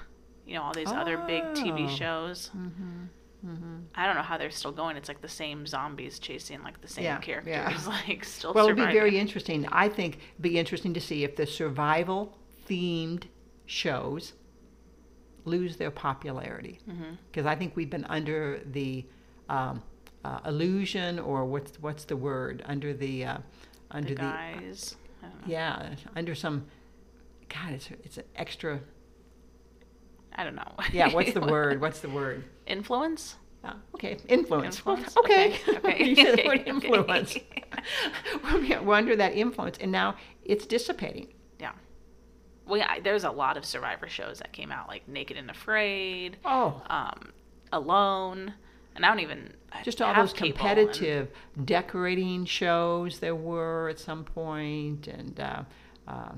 you 0.45 0.55
know 0.55 0.61
all 0.63 0.73
these 0.73 0.87
other 0.91 1.17
big 1.27 1.43
tv 1.59 1.85
Oh. 1.85 1.89
shows 1.89 2.49
Mm-hmm. 2.57 3.03
Mm-hmm. 3.45 3.75
i 3.95 4.05
don't 4.05 4.15
know 4.15 4.21
how 4.21 4.37
they're 4.37 4.49
still 4.49 4.71
going 4.71 4.95
it's 4.95 5.09
like 5.09 5.21
the 5.21 5.27
same 5.27 5.67
zombies 5.67 6.17
chasing 6.19 6.63
like 6.63 6.79
the 6.81 6.87
same 6.87 7.03
Yeah, 7.03 7.17
characters 7.19 7.51
yeah. 7.53 7.77
like 8.07 8.23
still 8.23 8.53
Well, 8.53 8.67
surviving. 8.67 8.83
it'd 8.83 8.93
be 8.93 8.99
very 8.99 9.19
interesting. 9.19 9.67
I 9.67 9.89
think 9.89 10.19
it'd 10.31 10.41
be 10.41 10.57
interesting 10.57 10.93
to 10.93 11.01
see 11.01 11.25
if 11.25 11.35
the 11.35 11.45
survival 11.45 12.37
themed 12.69 13.23
shows 13.65 14.33
lose 15.45 15.77
their 15.77 15.91
popularity. 15.91 16.79
Mhm. 16.89 17.17
Because 17.31 17.45
I 17.45 17.55
think 17.55 17.75
we've 17.75 17.89
been 17.89 18.05
under 18.05 18.59
the 18.71 19.05
um, 19.49 19.83
uh, 20.23 20.39
illusion, 20.45 21.19
or 21.19 21.45
what's 21.45 21.77
what's 21.81 22.05
the 22.05 22.15
word? 22.17 22.63
Under 22.65 22.93
the 22.93 23.25
uh, 23.25 23.37
under 23.91 24.09
the 24.09 24.15
the, 24.15 24.21
guys 24.21 24.95
I 25.21 25.27
don't 25.27 25.35
know. 25.41 25.47
yeah, 25.53 25.95
under 26.15 26.33
some. 26.35 26.65
God, 27.49 27.73
it's 27.73 27.89
it's 28.03 28.17
an 28.17 28.23
extra. 28.35 28.79
i 30.35 30.43
don't 30.43 30.55
know 30.55 30.71
Yeah, 30.91 31.13
what's 31.13 31.33
the 31.33 31.41
word? 31.55 31.79
What's 31.81 31.99
the 31.99 32.09
word? 32.09 32.43
influence 32.65 33.35
Uh, 33.63 33.73
okay, 33.95 34.17
influence. 34.27 34.77
Influence? 34.77 35.15
Okay, 35.23 35.55
Okay, 35.67 35.77
okay. 35.77 36.03
you 36.09 36.15
said 36.15 36.37
the 36.39 36.47
word 36.47 36.61
Okay. 36.61 36.69
influence. 36.69 37.37
We're 38.83 38.95
under 38.95 39.15
that 39.17 39.33
influence, 39.35 39.77
and 39.79 39.91
now 39.91 40.15
it's 40.43 40.65
dissipating. 40.65 41.27
Well 42.65 42.77
yeah 42.77 42.99
there's 43.01 43.23
a 43.23 43.31
lot 43.31 43.57
of 43.57 43.65
survivor 43.65 44.07
shows 44.07 44.39
that 44.39 44.51
came 44.53 44.71
out 44.71 44.87
like 44.87 45.07
naked 45.07 45.37
and 45.37 45.49
afraid 45.49 46.37
Oh, 46.45 46.81
um, 46.89 47.31
alone, 47.71 48.53
and 48.95 49.05
I 49.05 49.09
don't 49.09 49.19
even 49.19 49.53
just 49.83 50.01
all 50.01 50.13
those 50.13 50.33
cable, 50.33 50.47
and- 50.49 50.55
competitive 50.57 51.27
decorating 51.65 52.45
shows 52.45 53.19
there 53.19 53.35
were 53.35 53.89
at 53.89 53.99
some 53.99 54.23
point, 54.23 55.07
and 55.07 55.39
uh, 55.39 55.63
uh, 56.07 56.31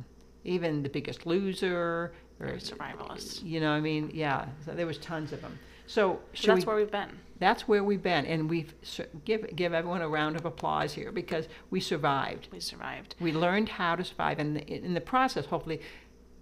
even 0.46 0.82
The 0.84 0.90
Biggest 0.90 1.26
Loser, 1.26 2.14
or 2.40 2.48
survivalist. 2.58 3.44
You 3.44 3.60
know, 3.60 3.72
I 3.72 3.82
mean, 3.82 4.10
yeah, 4.14 4.46
so 4.66 4.72
there 4.72 4.88
was 4.88 4.98
tons 5.00 5.34
of 5.34 5.42
them. 5.42 5.58
So, 5.88 6.20
So 6.34 6.48
that's 6.48 6.66
we, 6.66 6.68
where 6.70 6.76
we've 6.78 6.92
been. 6.92 7.20
that's 7.40 7.68
where 7.68 7.84
we've 7.84 8.02
been, 8.02 8.26
and 8.26 8.50
we've 8.50 8.74
sur- 8.82 9.08
give 9.26 9.54
give 9.56 9.74
everyone 9.74 10.02
a 10.02 10.08
round 10.10 10.36
of 10.36 10.46
applause 10.46 10.94
here 10.94 11.12
because 11.12 11.48
we 11.70 11.80
survived. 11.80 12.48
We 12.52 12.60
survived. 12.60 13.16
We 13.20 13.34
learned 13.34 13.70
how 13.70 13.96
to 13.96 14.04
survive, 14.04 14.40
and 14.40 14.58
in 14.58 14.94
the 14.94 15.02
process, 15.02 15.46
hopefully, 15.46 15.82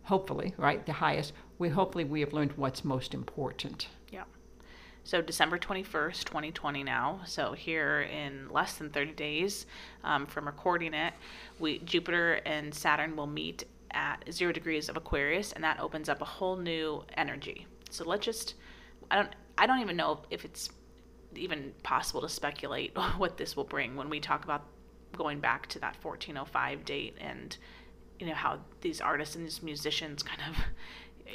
hopefully, 0.03 0.53
right, 0.57 0.85
the 0.85 0.93
highest. 0.93 1.33
We 1.59 1.69
hopefully 1.69 2.03
we 2.03 2.19
have 2.21 2.33
learned 2.33 2.53
what's 2.55 2.83
most 2.83 3.13
important. 3.13 3.87
Yeah. 4.11 4.23
So 5.03 5.21
December 5.21 5.57
twenty 5.57 5.83
first, 5.83 6.27
twenty 6.27 6.51
twenty. 6.51 6.83
Now, 6.83 7.21
so 7.25 7.53
here 7.53 8.01
in 8.01 8.49
less 8.49 8.75
than 8.75 8.89
thirty 8.89 9.13
days 9.13 9.65
um, 10.03 10.25
from 10.25 10.45
recording 10.45 10.93
it, 10.93 11.13
we 11.59 11.79
Jupiter 11.79 12.41
and 12.45 12.73
Saturn 12.73 13.15
will 13.15 13.27
meet 13.27 13.65
at 13.91 14.23
zero 14.31 14.51
degrees 14.51 14.89
of 14.89 14.97
Aquarius, 14.97 15.51
and 15.51 15.63
that 15.63 15.79
opens 15.79 16.09
up 16.09 16.21
a 16.21 16.25
whole 16.25 16.55
new 16.55 17.03
energy. 17.17 17.67
So 17.89 18.03
let's 18.05 18.25
just. 18.25 18.55
I 19.11 19.15
don't. 19.17 19.29
I 19.57 19.67
don't 19.67 19.79
even 19.79 19.95
know 19.95 20.21
if 20.29 20.45
it's 20.45 20.69
even 21.35 21.73
possible 21.83 22.21
to 22.21 22.29
speculate 22.29 22.97
what 23.17 23.37
this 23.37 23.55
will 23.55 23.63
bring 23.63 23.95
when 23.95 24.09
we 24.09 24.19
talk 24.19 24.43
about 24.43 24.65
going 25.15 25.39
back 25.39 25.67
to 25.67 25.79
that 25.79 25.95
1405 26.01 26.85
date 26.85 27.15
and 27.19 27.57
you 28.23 28.29
know 28.29 28.35
how 28.35 28.57
these 28.81 29.01
artists 29.01 29.35
and 29.35 29.45
these 29.45 29.61
musicians 29.61 30.23
kind 30.23 30.39
of 30.49 30.55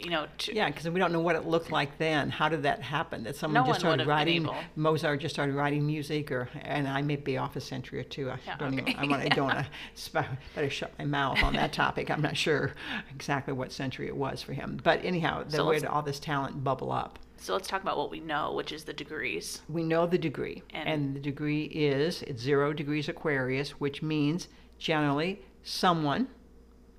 you 0.03 0.09
know 0.11 0.27
to, 0.39 0.55
Yeah, 0.55 0.69
because 0.71 0.89
we 0.89 0.99
don't 0.99 1.13
know 1.13 1.21
what 1.21 1.37
it 1.37 1.47
looked 1.47 1.71
like 1.71 1.99
then. 1.99 2.31
How 2.31 2.49
did 2.49 2.63
that 2.63 2.81
happen? 2.81 3.25
That 3.25 3.37
someone 3.37 3.63
No 3.63 3.67
just 3.69 3.81
started 3.81 4.07
writing. 4.07 4.49
Mozart 4.77 5.21
just 5.21 5.35
started 5.35 5.55
writing 5.55 5.87
music, 5.87 6.31
or 6.33 6.49
and 6.63 6.89
I 6.89 7.03
may 7.03 7.17
be 7.17 7.37
off 7.37 7.57
a 7.57 7.61
century 7.61 8.01
or 8.01 8.05
two. 8.05 8.31
I 8.31 8.39
Yeah, 8.47 8.57
don't 8.57 8.79
okay. 8.81 8.93
even. 8.93 8.97
I 8.97 9.07
want. 9.07 9.23
I 9.23 9.29
don't 9.29 9.47
want 9.47 9.67
to. 10.15 10.27
Better 10.55 10.71
shut 10.71 10.93
my 10.99 11.05
mouth 11.05 11.43
on 11.43 11.53
that 11.55 11.73
topic. 11.73 12.11
I'm 12.11 12.23
not 12.23 12.37
sure 12.37 12.73
exactly 13.15 13.53
what 13.53 13.71
century 13.71 14.07
it 14.07 14.17
was 14.17 14.41
for 14.41 14.55
him. 14.55 14.81
But 14.83 15.05
anyhow, 15.05 15.45
the, 15.45 15.57
So 15.57 15.73
did 15.73 15.85
all 15.85 16.03
this 16.03 16.19
talent 16.21 16.65
bubble 16.65 16.91
up? 16.93 17.19
So 17.37 17.53
let's 17.53 17.69
talk 17.69 17.83
about 17.83 17.99
what 17.99 18.11
we 18.11 18.19
know, 18.21 18.53
which 18.55 18.73
is 18.73 18.85
the 18.85 18.93
degrees. 18.93 19.63
We 19.69 19.85
know 19.85 20.07
the 20.07 20.19
degree, 20.19 20.63
And- 20.75 20.89
and, 20.89 21.15
the 21.17 21.21
degree 21.21 21.65
is 21.65 22.23
it's 22.23 22.43
zero 22.43 22.73
degrees 22.73 23.09
Aquarius, 23.09 23.73
which 23.81 24.03
means 24.03 24.49
generally 24.79 25.43
someone. 25.63 26.27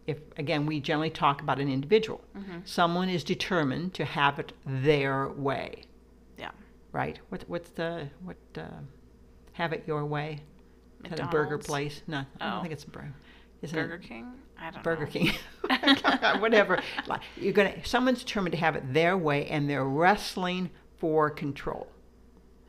If 0.09 0.17
again, 0.37 0.65
we 0.65 0.79
generally 0.79 1.09
talk 1.09 1.41
about 1.41 1.59
an 1.59 1.69
individual. 1.69 2.21
Mm-hmm. 2.37 2.59
Someone 2.65 3.09
is 3.09 3.23
determined 3.23 3.93
to 3.95 4.05
have 4.05 4.39
it 4.39 4.53
their 4.65 5.29
way. 5.29 5.83
Yeah. 6.37 6.51
right? 6.91 7.19
What 7.29 7.43
what's 7.47 7.69
the 7.71 8.09
what 8.23 8.37
uh, 8.57 8.63
have 9.53 9.73
it 9.73 9.83
your 9.87 10.05
way? 10.05 10.41
Is 11.03 11.11
that 11.11 11.19
a 11.19 11.27
burger 11.27 11.57
place? 11.57 12.01
No, 12.07 12.19
I 12.41 12.49
don't 12.49 12.59
Oh. 12.59 12.61
think 12.61 12.73
it's 12.73 12.83
a 12.83 12.89
burger. 12.89 13.13
Isn't 13.61 13.75
Burger 13.77 13.95
it 13.95 14.03
King? 14.03 14.25
I 14.57 14.71
don't 14.71 14.75
know. 14.77 14.81
Burger 14.83 15.05
know. 15.05 15.11
King? 15.11 15.31
Whatever. 16.41 16.79
You're 17.37 17.53
gonna. 17.53 17.85
Someone's 17.85 18.19
determined 18.19 18.53
to 18.53 18.57
have 18.59 18.75
it 18.75 18.93
their 18.93 19.17
way, 19.17 19.45
and 19.47 19.69
they're 19.69 19.85
wrestling 19.85 20.69
for 20.97 21.29
control. 21.29 21.87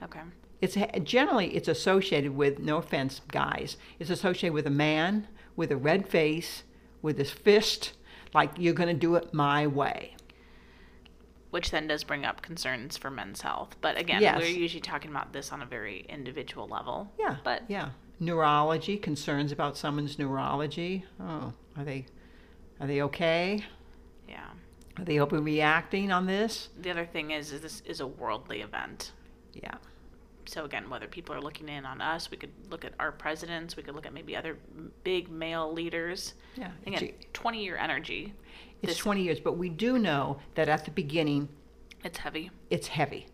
Okay. 0.03 0.21
It's 0.61 0.77
generally 1.05 1.55
it's 1.57 1.69
associated 1.69 2.37
with 2.37 2.59
no 2.59 2.77
offense, 2.79 3.23
guys. 3.29 3.77
It's 3.99 4.11
associated 4.11 4.53
with 4.53 4.67
a 4.67 4.71
man 4.89 5.27
with 5.57 5.71
a 5.73 5.77
red 5.77 6.09
face, 6.09 6.65
with 7.03 7.19
his 7.19 7.31
fist, 7.31 7.93
like 8.35 8.51
you're 8.59 8.75
going 8.75 8.89
to 8.89 8.95
do 8.95 9.15
it 9.17 9.33
my 9.35 9.67
way. 9.67 10.17
Which 11.51 11.71
then 11.73 11.89
does 11.89 12.05
bring 12.05 12.25
up 12.25 12.43
concerns 12.43 12.97
for 12.97 13.11
men's 13.11 13.41
health. 13.41 13.75
But 13.81 13.99
again, 13.99 14.23
Yes. 14.23 14.39
we're 14.39 14.47
usually 14.47 14.81
talking 14.81 15.11
about 15.11 15.33
this 15.33 15.51
on 15.51 15.63
a 15.63 15.67
very 15.67 16.07
individual 16.09 16.69
level. 16.69 17.13
Yeah. 17.19 17.37
But 17.43 17.63
yeah, 17.69 17.91
neurology 18.21 18.97
concerns 18.97 19.51
about 19.51 19.77
someone's 19.77 20.19
neurology. 20.19 21.05
Oh, 21.21 21.53
are 21.77 21.85
they 21.85 22.07
are 22.81 22.87
they 22.87 23.03
okay? 23.03 23.65
yeah. 24.29 24.47
Are 24.97 25.05
they 25.05 25.17
overreacting 25.17 26.11
on 26.15 26.27
this? 26.27 26.69
The 26.79 26.91
other 26.91 27.07
thing 27.07 27.31
is, 27.33 27.53
is 27.53 27.63
this 27.63 27.81
is 27.87 28.01
a 28.01 28.07
worldly 28.07 28.61
event. 28.61 29.13
Yeah. 29.55 29.75
So 30.51 30.65
again, 30.65 30.91
whether 30.91 31.07
people 31.07 31.33
are 31.33 31.41
looking 31.41 31.69
in 31.69 31.87
on 31.87 32.01
us, 32.01 32.29
we 32.29 32.37
could 32.37 32.51
look 32.71 32.85
at 32.85 32.93
our 32.99 33.13
presidents, 33.13 33.77
we 33.77 33.85
could 33.85 33.95
look 33.95 34.05
at 34.05 34.13
maybe 34.13 34.35
other 34.35 34.59
big 35.05 35.31
male 35.31 35.73
leaders. 35.73 36.35
Yeah. 36.57 36.73
Again, 36.89 37.13
20 37.33 37.63
year 37.63 37.77
energy. 37.77 38.35
It's 38.83 38.95
this- 38.95 38.99
20 38.99 39.23
years, 39.23 39.39
but 39.39 39.53
we 39.53 39.69
do 39.69 39.97
know 39.97 40.41
that 40.57 40.69
at 40.69 40.85
the 40.85 40.91
beginning 40.91 41.51
It's 42.03 42.19
heavy. 42.19 42.51
it's 42.69 42.89
heavy. 42.89 43.29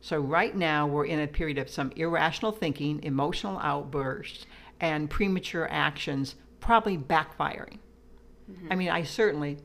So 0.00 0.18
right 0.18 0.56
now 0.56 0.86
we're 0.86 1.04
in 1.04 1.20
a 1.20 1.26
period 1.26 1.58
of 1.58 1.68
some 1.68 1.92
irrational 1.94 2.52
thinking, 2.52 3.02
emotional 3.02 3.58
outbursts, 3.58 4.46
and 4.80 5.10
premature 5.10 5.68
actions 5.70 6.36
probably 6.60 6.96
backfiring. 6.96 7.80
Mm-hmm. 8.50 8.68
I 8.72 8.76
mean, 8.76 8.88
I 8.88 9.02
certainly, 9.02 9.58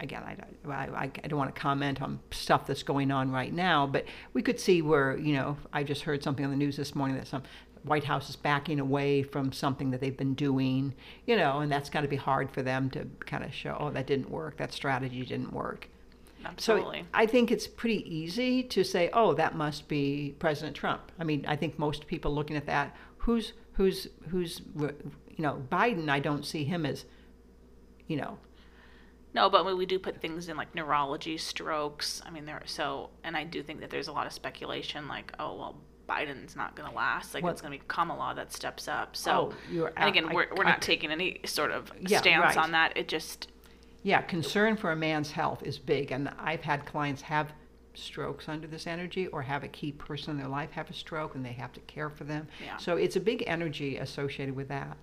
again, 0.00 0.22
I, 0.24 0.34
don't- 0.34 0.94
I, 0.94 1.10
I 1.22 1.28
don't 1.28 1.38
want 1.38 1.54
to 1.54 1.60
comment 1.60 2.02
on 2.02 2.20
stuff 2.30 2.66
that's 2.66 2.82
going 2.82 3.10
on 3.10 3.30
right 3.30 3.52
now, 3.52 3.86
but 3.86 4.04
we 4.32 4.42
could 4.42 4.58
see 4.58 4.82
where, 4.82 5.16
you 5.16 5.34
know, 5.34 5.56
I 5.72 5.84
just 5.84 6.02
heard 6.02 6.22
something 6.22 6.44
on 6.44 6.50
the 6.50 6.56
news 6.56 6.76
this 6.76 6.94
morning 6.94 7.16
that 7.16 7.28
some 7.28 7.42
White 7.82 8.04
House 8.04 8.28
is 8.28 8.36
backing 8.36 8.78
away 8.80 9.22
from 9.22 9.52
something 9.52 9.90
that 9.90 10.00
they've 10.00 10.16
been 10.16 10.34
doing, 10.34 10.94
you 11.26 11.36
know, 11.36 11.60
and 11.60 11.70
that's 11.72 11.88
got 11.88 12.02
to 12.02 12.08
be 12.08 12.16
hard 12.16 12.50
for 12.50 12.62
them 12.62 12.90
to 12.90 13.06
kind 13.20 13.44
of 13.44 13.54
show, 13.54 13.76
oh, 13.78 13.90
that 13.90 14.06
didn't 14.06 14.30
work, 14.30 14.56
that 14.58 14.72
strategy 14.72 15.24
didn't 15.24 15.52
work. 15.52 15.88
Absolutely. 16.44 17.00
So 17.00 17.06
I 17.14 17.26
think 17.26 17.50
it's 17.50 17.66
pretty 17.66 18.02
easy 18.14 18.62
to 18.64 18.82
say, 18.84 19.10
oh, 19.12 19.34
that 19.34 19.56
must 19.56 19.88
be 19.88 20.34
President 20.38 20.76
Trump. 20.76 21.12
I 21.18 21.24
mean, 21.24 21.44
I 21.46 21.56
think 21.56 21.78
most 21.78 22.06
people 22.06 22.34
looking 22.34 22.56
at 22.56 22.66
that, 22.66 22.96
who's 23.18 23.52
who's 23.74 24.08
who's 24.28 24.62
you 24.76 24.92
know 25.38 25.62
Biden? 25.70 26.08
I 26.08 26.18
don't 26.18 26.44
see 26.44 26.64
him 26.64 26.86
as, 26.86 27.04
you 28.06 28.16
know. 28.16 28.38
No, 29.32 29.48
but 29.48 29.64
we 29.76 29.86
do 29.86 29.98
put 29.98 30.20
things 30.20 30.48
in 30.48 30.56
like 30.56 30.74
neurology, 30.74 31.36
strokes. 31.38 32.20
I 32.26 32.30
mean, 32.30 32.46
there. 32.46 32.62
So, 32.66 33.10
and 33.22 33.36
I 33.36 33.44
do 33.44 33.62
think 33.62 33.80
that 33.80 33.90
there's 33.90 34.08
a 34.08 34.12
lot 34.12 34.26
of 34.26 34.32
speculation, 34.32 35.06
like, 35.08 35.32
oh 35.38 35.56
well, 35.56 35.76
Biden's 36.08 36.56
not 36.56 36.74
going 36.74 36.88
to 36.90 36.96
last. 36.96 37.34
Like, 37.34 37.44
Well- 37.44 37.52
it's 37.52 37.62
going 37.62 37.72
to 37.72 37.78
be 37.78 37.84
Kamala 37.86 38.34
that 38.34 38.52
steps 38.52 38.88
up. 38.88 39.14
So, 39.14 39.52
Oh, 39.72 39.88
and 39.96 40.08
again, 40.08 40.28
I- 40.28 40.34
we're, 40.34 40.48
we're 40.56 40.64
I- 40.64 40.70
not 40.70 40.82
taking 40.82 41.12
any 41.12 41.40
sort 41.44 41.70
of 41.70 41.92
Yeah, 42.00 42.18
stance 42.18 42.56
right. 42.56 42.56
on 42.56 42.72
that. 42.72 42.96
It 42.96 43.06
just, 43.06 43.46
Yeah, 44.02 44.20
concern 44.22 44.76
for 44.76 44.90
a 44.90 44.96
man's 44.96 45.30
health 45.30 45.62
is 45.62 45.78
big, 45.78 46.10
and 46.10 46.28
I've 46.38 46.62
had 46.62 46.84
clients 46.84 47.22
have 47.22 47.52
strokes 47.94 48.48
under 48.48 48.66
this 48.66 48.88
energy, 48.88 49.28
or 49.28 49.42
have 49.42 49.62
a 49.62 49.68
key 49.68 49.92
person 49.92 50.32
in 50.32 50.38
their 50.38 50.48
life 50.48 50.72
have 50.72 50.90
a 50.90 50.92
stroke, 50.94 51.36
and 51.36 51.44
they 51.44 51.52
have 51.52 51.72
to 51.74 51.80
care 51.80 52.10
for 52.10 52.24
them. 52.24 52.48
Yeah. 52.64 52.76
So 52.78 52.96
it's 52.96 53.14
a 53.14 53.20
big 53.20 53.44
energy 53.46 53.96
associated 53.98 54.56
with 54.56 54.66
that. 54.68 54.96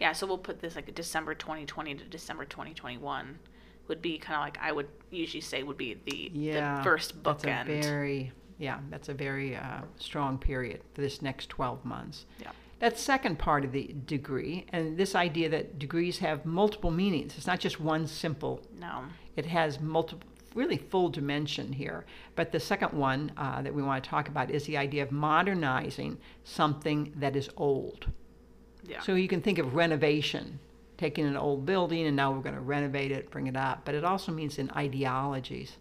yeah. 0.00 0.12
So 0.12 0.26
we'll 0.26 0.38
put 0.38 0.60
this 0.60 0.74
like 0.76 0.94
December 0.94 1.34
2020 1.34 1.94
to 1.96 2.04
December 2.04 2.44
2021 2.46 3.38
would 3.88 4.02
be 4.02 4.18
kind 4.18 4.36
of 4.36 4.42
like 4.42 4.58
I 4.60 4.72
would 4.72 4.88
usually 5.10 5.40
say 5.40 5.62
would 5.62 5.76
be 5.78 5.94
the, 6.04 6.30
Yeah, 6.34 6.78
the 6.78 6.82
first 6.84 7.22
That's 7.22 7.44
a 7.44 7.46
bookend. 7.46 7.66
very, 7.82 8.32
yeah, 8.58 8.78
that's 8.90 9.08
a 9.08 9.14
very 9.14 9.56
uh, 9.56 9.82
strong 9.98 10.38
period 10.38 10.80
for 10.94 11.00
this 11.00 11.22
next 11.22 11.48
12 11.50 11.84
months. 11.84 12.26
Yeah. 12.40 12.50
That 12.78 12.98
second 12.98 13.38
part 13.38 13.64
of 13.64 13.72
the 13.72 13.94
degree, 14.04 14.66
and 14.70 14.98
this 14.98 15.14
idea 15.14 15.48
that 15.48 15.78
degrees 15.78 16.18
have 16.18 16.44
multiple 16.44 16.90
meanings. 16.90 17.34
It's 17.36 17.46
not 17.46 17.58
just 17.60 17.80
one 17.80 18.06
simple 18.06 18.60
No. 18.78 19.04
it 19.36 19.46
has 19.46 19.80
multiple 19.80 20.28
really 20.54 20.78
full 20.78 21.10
dimension 21.10 21.70
here 21.70 22.06
but 22.34 22.50
the 22.50 22.58
second 22.58 22.90
one 22.94 23.30
uh, 23.36 23.60
that 23.60 23.74
we 23.74 23.82
want 23.82 24.02
to 24.02 24.08
talk 24.08 24.26
about 24.26 24.50
is 24.50 24.64
the 24.64 24.74
idea 24.74 25.02
of 25.02 25.12
modernizing 25.12 26.16
something 26.44 27.12
that 27.16 27.36
is 27.36 27.50
old 27.58 28.06
Yeah. 28.88 29.02
so 29.02 29.14
you 29.14 29.28
can 29.28 29.42
think 29.42 29.58
of 29.58 29.74
renovation 29.74 30.58
taking 30.98 31.26
an 31.26 31.36
old 31.36 31.66
building 31.66 32.06
and 32.06 32.16
now 32.16 32.32
we're 32.32 32.40
going 32.42 32.54
to 32.54 32.60
renovate 32.60 33.10
it 33.12 33.30
bring 33.30 33.46
it 33.46 33.56
up 33.56 33.82
but 33.84 33.94
it 33.94 34.04
also 34.04 34.32
means 34.32 34.58
in 34.58 34.70
ideologies 34.70 35.76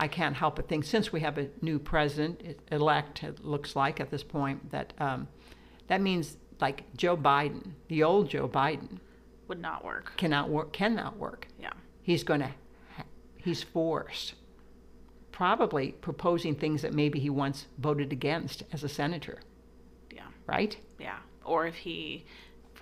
i 0.00 0.08
can't 0.08 0.36
help 0.36 0.56
but 0.56 0.68
think 0.68 0.84
since 0.84 1.12
we 1.12 1.20
have 1.20 1.38
a 1.38 1.48
new 1.60 1.78
president 1.78 2.58
elect 2.70 3.22
it 3.22 3.44
looks 3.44 3.76
like 3.76 4.00
at 4.00 4.10
this 4.10 4.22
point 4.22 4.70
that 4.70 4.92
um, 4.98 5.28
that 5.88 6.00
means 6.00 6.36
like 6.60 6.84
joe 6.96 7.16
biden 7.16 7.72
the 7.88 8.02
old 8.02 8.28
joe 8.28 8.48
biden 8.48 8.98
would 9.48 9.60
not 9.60 9.84
work. 9.84 10.12
cannot 10.16 10.48
work 10.48 10.72
cannot 10.72 11.16
work 11.18 11.46
Yeah. 11.60 11.72
he's 12.02 12.24
going 12.24 12.40
to 12.40 12.50
he's 13.36 13.62
forced 13.62 14.34
probably 15.32 15.92
proposing 15.92 16.54
things 16.54 16.82
that 16.82 16.92
maybe 16.92 17.18
he 17.18 17.28
once 17.30 17.66
voted 17.78 18.12
against 18.12 18.62
as 18.72 18.84
a 18.84 18.88
senator 18.88 19.38
Yeah. 20.10 20.22
right 20.46 20.76
Yeah. 20.98 21.18
Or 21.44 21.66
if 21.66 21.74
he, 21.74 22.24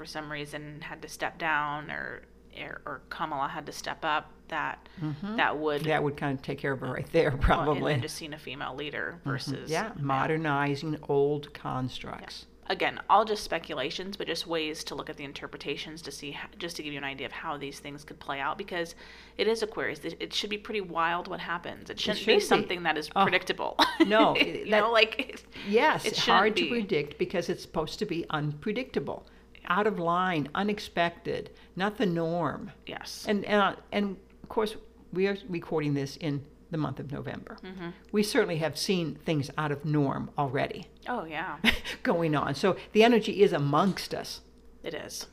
for 0.01 0.07
some 0.07 0.33
reason, 0.33 0.81
had 0.81 1.03
to 1.03 1.09
step 1.09 1.39
down, 1.39 1.91
or 1.91 2.23
or, 2.59 2.81
or 2.87 3.03
Kamala 3.11 3.49
had 3.49 3.67
to 3.67 3.73
step 3.73 4.03
up, 4.03 4.31
that 4.49 4.89
mm-hmm. 4.99 5.37
that 5.37 5.59
would 5.59 5.85
that 5.85 6.03
would 6.03 6.17
kind 6.17 6.39
of 6.39 6.43
take 6.43 6.57
care 6.57 6.73
of 6.73 6.83
it 6.83 6.87
right 6.87 7.13
there 7.13 7.31
well, 7.33 7.39
probably 7.39 7.93
and 7.93 8.01
just 8.01 8.17
seeing 8.17 8.33
a 8.33 8.39
female 8.39 8.75
leader 8.75 9.17
mm-hmm. 9.19 9.31
versus 9.31 9.71
yeah 9.71 9.93
modernizing 9.99 10.99
old 11.07 11.53
constructs 11.53 12.47
again, 12.71 13.01
all 13.11 13.25
just 13.25 13.43
speculations, 13.43 14.17
but 14.17 14.29
just 14.29 14.47
ways 14.47 14.85
to 14.85 14.95
look 14.95 15.11
at 15.11 15.17
the 15.17 15.25
interpretations 15.25 16.01
to 16.03 16.13
see, 16.13 16.31
how, 16.31 16.49
just 16.57 16.77
to 16.77 16.83
give 16.83 16.93
you 16.93 16.99
an 16.99 17.05
idea 17.05 17.27
of 17.27 17.33
how 17.33 17.59
these 17.59 17.81
things 17.81 18.05
could 18.05 18.19
play 18.21 18.39
out. 18.39 18.57
Because 18.57 18.95
it 19.37 19.49
is 19.49 19.63
Aquarius. 19.63 19.99
It, 20.05 20.17
it 20.21 20.33
should 20.33 20.51
be 20.51 20.57
pretty 20.57 20.81
wild 20.81 21.27
what 21.27 21.41
happens. 21.41 21.91
It 21.91 21.99
shouldn't 21.99 22.21
should 22.21 22.27
be 22.29 22.35
be. 22.35 22.41
something 22.41 22.85
that 22.85 22.97
is 22.97 23.11
Oh, 23.15 23.25
predictable. 23.25 23.77
no, 24.07 24.37
you 24.37 24.43
it- 24.43 24.69
know, 24.69 24.83
that- 24.83 24.93
like 24.93 25.45
yes 25.69 26.05
It 26.05 26.13
it's 26.13 26.21
hard 26.21 26.55
be. 26.55 26.63
to 26.63 26.69
predict 26.69 27.19
because 27.19 27.49
it's 27.49 27.63
supposed 27.63 27.99
to 27.99 28.07
be 28.07 28.25
unpredictable 28.31 29.27
out 29.69 29.87
of 29.87 29.99
line 29.99 30.49
unexpected 30.55 31.51
not 31.77 31.97
the 31.99 32.07
norm 32.07 32.71
yes, 32.87 33.25
And 33.29 33.45
and, 33.45 33.63
uh, 33.63 33.77
and 33.93 34.17
of 34.43 34.49
course, 34.49 34.77
we 35.13 35.27
are 35.27 35.37
recording 35.49 35.95
this 35.95 36.17
in 36.17 36.45
the 36.71 36.77
month 36.79 37.01
of 37.01 37.11
November. 37.11 37.57
Mm-hmm. 37.65 37.91
We 38.13 38.23
certainly 38.23 38.59
have 38.59 38.79
seen 38.79 39.17
things 39.25 39.51
out 39.59 39.73
of 39.73 39.85
norm 39.85 40.31
already 40.39 40.87
oh 41.09 41.25
yeah, 41.25 41.59
going 42.03 42.35
on. 42.35 42.55
So 42.55 42.77
the 42.93 43.03
energy 43.05 43.43
is 43.43 43.53
amongst 43.53 44.15
us. 44.15 44.41
it 44.83 44.95
is. 44.95 45.27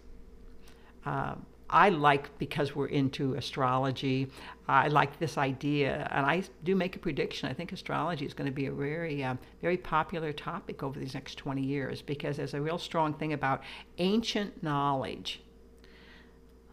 Um, 1.06 1.46
I 1.70 1.90
like 1.90 2.38
because 2.38 2.76
we're 2.76 2.88
into 2.88 3.34
astrology. 3.36 4.30
I 4.68 4.88
like 4.88 5.20
this 5.20 5.38
idea, 5.38 6.08
and 6.12 6.26
I 6.26 6.44
do 6.64 6.76
make 6.76 6.96
a 6.96 7.00
prediction. 7.00 7.50
I 7.50 7.54
think 7.54 7.72
astrology 7.74 8.26
is 8.26 8.34
going 8.34 8.46
to 8.46 8.54
be 8.56 8.68
a 8.68 8.72
very, 8.72 9.24
um, 9.24 9.38
very 9.62 9.78
popular 9.78 10.32
topic 10.34 10.82
over 10.84 10.98
these 11.00 11.14
next 11.14 11.36
20 11.36 11.62
years 11.62 12.02
because 12.02 12.38
there's 12.38 12.54
a 12.54 12.62
real 12.62 12.78
strong 12.78 13.14
thing 13.14 13.34
about 13.34 13.64
ancient 13.98 14.64
knowledge 14.64 15.42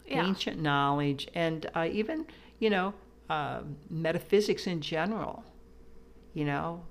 Yeah. 0.07 0.23
ancient 0.25 0.61
knowledge 0.61 1.27
and 1.33 1.65
uh, 1.75 1.87
even 1.91 2.27
you 2.59 2.69
know 2.69 2.93
uh, 3.29 3.61
metaphysics 3.89 4.67
in 4.67 4.79
general 4.81 5.43
you 6.33 6.45
know 6.45 6.83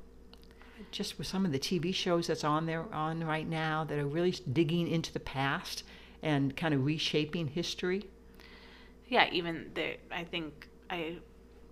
just 0.91 1.17
with 1.19 1.27
some 1.27 1.47
of 1.47 1.53
the 1.53 1.59
tv 1.59 1.95
shows 1.95 2.27
that's 2.27 2.43
on 2.45 2.67
there 2.67 2.93
on 2.93 3.23
right 3.23 3.49
now 3.49 3.85
that 3.85 3.99
are 3.99 4.07
really 4.07 4.33
digging 4.53 4.89
into 4.89 5.13
the 5.13 5.21
past 5.21 5.85
and 6.25 6.57
kind 6.57 6.75
of 6.75 6.85
reshaping 6.85 7.47
history 7.47 8.09
Yeah, 9.09 9.29
even 9.31 9.71
the 9.75 9.97
I 10.11 10.25
think 10.25 10.69
I 10.91 11.19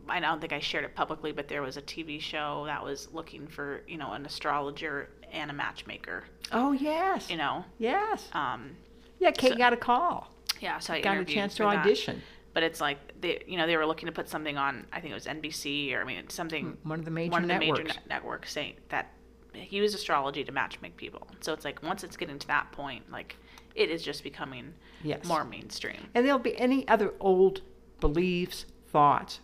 I 0.09 0.21
don't 0.21 0.41
think 0.41 0.53
I 0.53 0.59
shared 0.61 0.85
it 0.85 0.95
publicly, 0.95 1.31
but 1.33 1.47
there 1.49 1.63
was 1.63 1.77
a 1.77 1.83
TV 1.83 2.21
show 2.21 2.65
that 2.67 2.83
was 2.85 3.09
looking 3.13 3.47
for 3.49 3.83
you 3.89 3.97
know 3.97 4.13
an 4.13 4.25
astrologer 4.27 5.09
and 5.33 5.51
a 5.51 5.55
matchmaker. 5.55 6.25
oh 6.53 6.73
yes 6.73 7.31
You 7.31 7.39
know, 7.39 7.65
yes 7.79 8.29
um, 8.33 8.77
yeah 9.19 9.31
kate 9.33 9.53
so- 9.53 9.57
got 9.57 9.73
a 9.73 9.77
call 9.77 10.29
yeah. 10.61 10.79
So 10.79 10.93
I 10.95 11.01
got 11.01 11.17
a 11.17 11.25
chance 11.25 11.55
to 11.57 11.65
for 11.65 11.71
that. 11.73 11.79
audition 11.85 12.23
But 12.55 12.63
it's 12.63 12.81
like 12.81 12.99
they 13.21 13.43
you 13.49 13.57
know 13.57 13.67
they 13.67 13.77
were 13.77 13.87
looking 13.87 14.07
to 14.07 14.13
put 14.13 14.29
something 14.29 14.57
on. 14.59 14.87
I 14.93 15.01
think 15.01 15.11
it 15.13 15.15
was 15.15 15.27
NBC 15.27 15.95
or 15.97 16.03
I 16.03 16.05
mean 16.05 16.19
it's 16.19 16.35
something 16.35 16.77
one 16.85 16.99
of 16.99 17.05
the 17.05 17.11
major 17.11 17.33
one 17.33 17.43
of 17.43 17.49
the 17.49 17.55
networks 17.59 17.79
major 17.81 17.89
net- 17.95 18.07
networks 18.09 18.53
saying 18.53 18.75
that 18.91 19.13
he 19.55 19.77
used 19.79 19.95
astrology 19.95 20.45
to 20.45 20.53
matchmake 20.53 20.97
people. 20.97 21.27
So 21.41 21.53
it's 21.53 21.65
like 21.65 21.83
once 21.83 22.05
it's 22.05 22.17
getting 22.17 22.39
to 22.39 22.47
that 22.49 22.71
point, 22.73 23.11
like 23.11 23.37
it 23.75 23.91
is 23.91 24.03
just 24.03 24.23
becoming 24.23 24.75
Yes. 25.05 25.25
more 25.25 25.45
mainstream. 25.45 26.09
and 26.15 26.25
there'll 26.25 26.39
be 26.39 26.57
any 26.59 26.87
other 26.89 27.13
old 27.21 27.63
beliefs 28.01 28.67
thoughts 28.89 29.41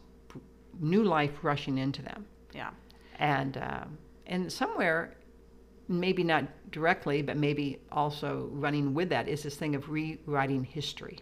new 0.80 1.02
life 1.02 1.42
rushing 1.42 1.78
into 1.78 2.02
them 2.02 2.26
Yeah. 2.54 2.70
and 3.18 3.56
um, 3.58 3.98
and 4.26 4.52
somewhere 4.52 5.14
maybe 5.88 6.22
not 6.22 6.44
directly 6.70 7.22
but 7.22 7.36
maybe 7.36 7.78
also 7.90 8.48
running 8.52 8.94
with 8.94 9.08
that 9.08 9.26
is 9.28 9.42
this 9.42 9.56
thing 9.56 9.74
of 9.74 9.88
rewriting 9.90 10.62
history 10.64 11.18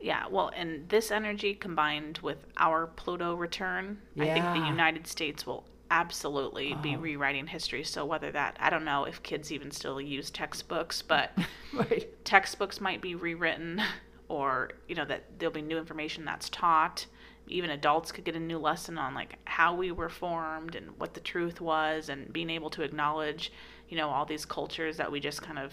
Yeah, 0.00 0.26
well, 0.30 0.50
and 0.54 0.86
this 0.90 1.10
energy 1.10 1.54
combined 1.54 2.18
with 2.22 2.38
our 2.58 2.88
Pluto 2.88 3.34
return, 3.34 4.02
I 4.20 4.26
think 4.34 4.44
the 4.44 4.66
United 4.68 5.06
States 5.06 5.46
will 5.46 5.64
absolutely 5.90 6.74
be 6.82 6.96
rewriting 6.96 7.46
history. 7.46 7.84
So 7.84 8.04
whether 8.04 8.30
that, 8.32 8.56
I 8.60 8.70
don't 8.70 8.84
know 8.84 9.04
if 9.04 9.22
kids 9.22 9.52
even 9.52 9.70
still 9.70 10.00
use 10.00 10.30
textbooks, 10.30 11.02
but 11.02 11.32
right 11.72 12.08
textbooks 12.24 12.80
might 12.80 13.00
be 13.00 13.14
rewritten 13.14 13.82
or, 14.28 14.70
you 14.88 14.94
know, 14.94 15.04
that 15.04 15.24
there'll 15.38 15.52
be 15.52 15.62
new 15.62 15.78
information 15.78 16.24
that's 16.24 16.48
taught. 16.48 17.06
Even 17.46 17.70
adults 17.70 18.10
could 18.10 18.24
get 18.24 18.34
a 18.34 18.40
new 18.40 18.58
lesson 18.58 18.96
on 18.96 19.14
like 19.14 19.36
how 19.44 19.74
we 19.74 19.92
were 19.92 20.08
formed 20.08 20.74
and 20.74 20.90
what 20.98 21.12
the 21.12 21.20
truth 21.20 21.60
was 21.60 22.08
and 22.08 22.32
being 22.32 22.48
able 22.48 22.70
to 22.70 22.82
acknowledge, 22.82 23.52
you 23.88 23.96
know, 23.96 24.08
all 24.08 24.24
these 24.24 24.46
cultures 24.46 24.96
that 24.96 25.12
we 25.12 25.20
just 25.20 25.42
kind 25.42 25.58
of 25.58 25.72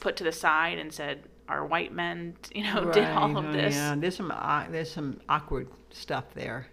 put 0.00 0.16
to 0.16 0.24
the 0.24 0.32
side 0.32 0.78
and 0.78 0.92
said 0.92 1.24
our 1.48 1.66
white 1.66 1.92
men, 1.92 2.36
you 2.54 2.62
know, 2.62 2.90
did 2.92 3.04
all 3.04 3.36
of 3.36 3.52
this. 3.52 3.74
yeah 3.74 3.94
there's 3.96 4.16
some 4.16 4.30
uh, 4.30 4.64
there's 4.70 4.90
some 4.90 5.20
awkward 5.28 5.68
stuff 5.90 6.24
there 6.34 6.68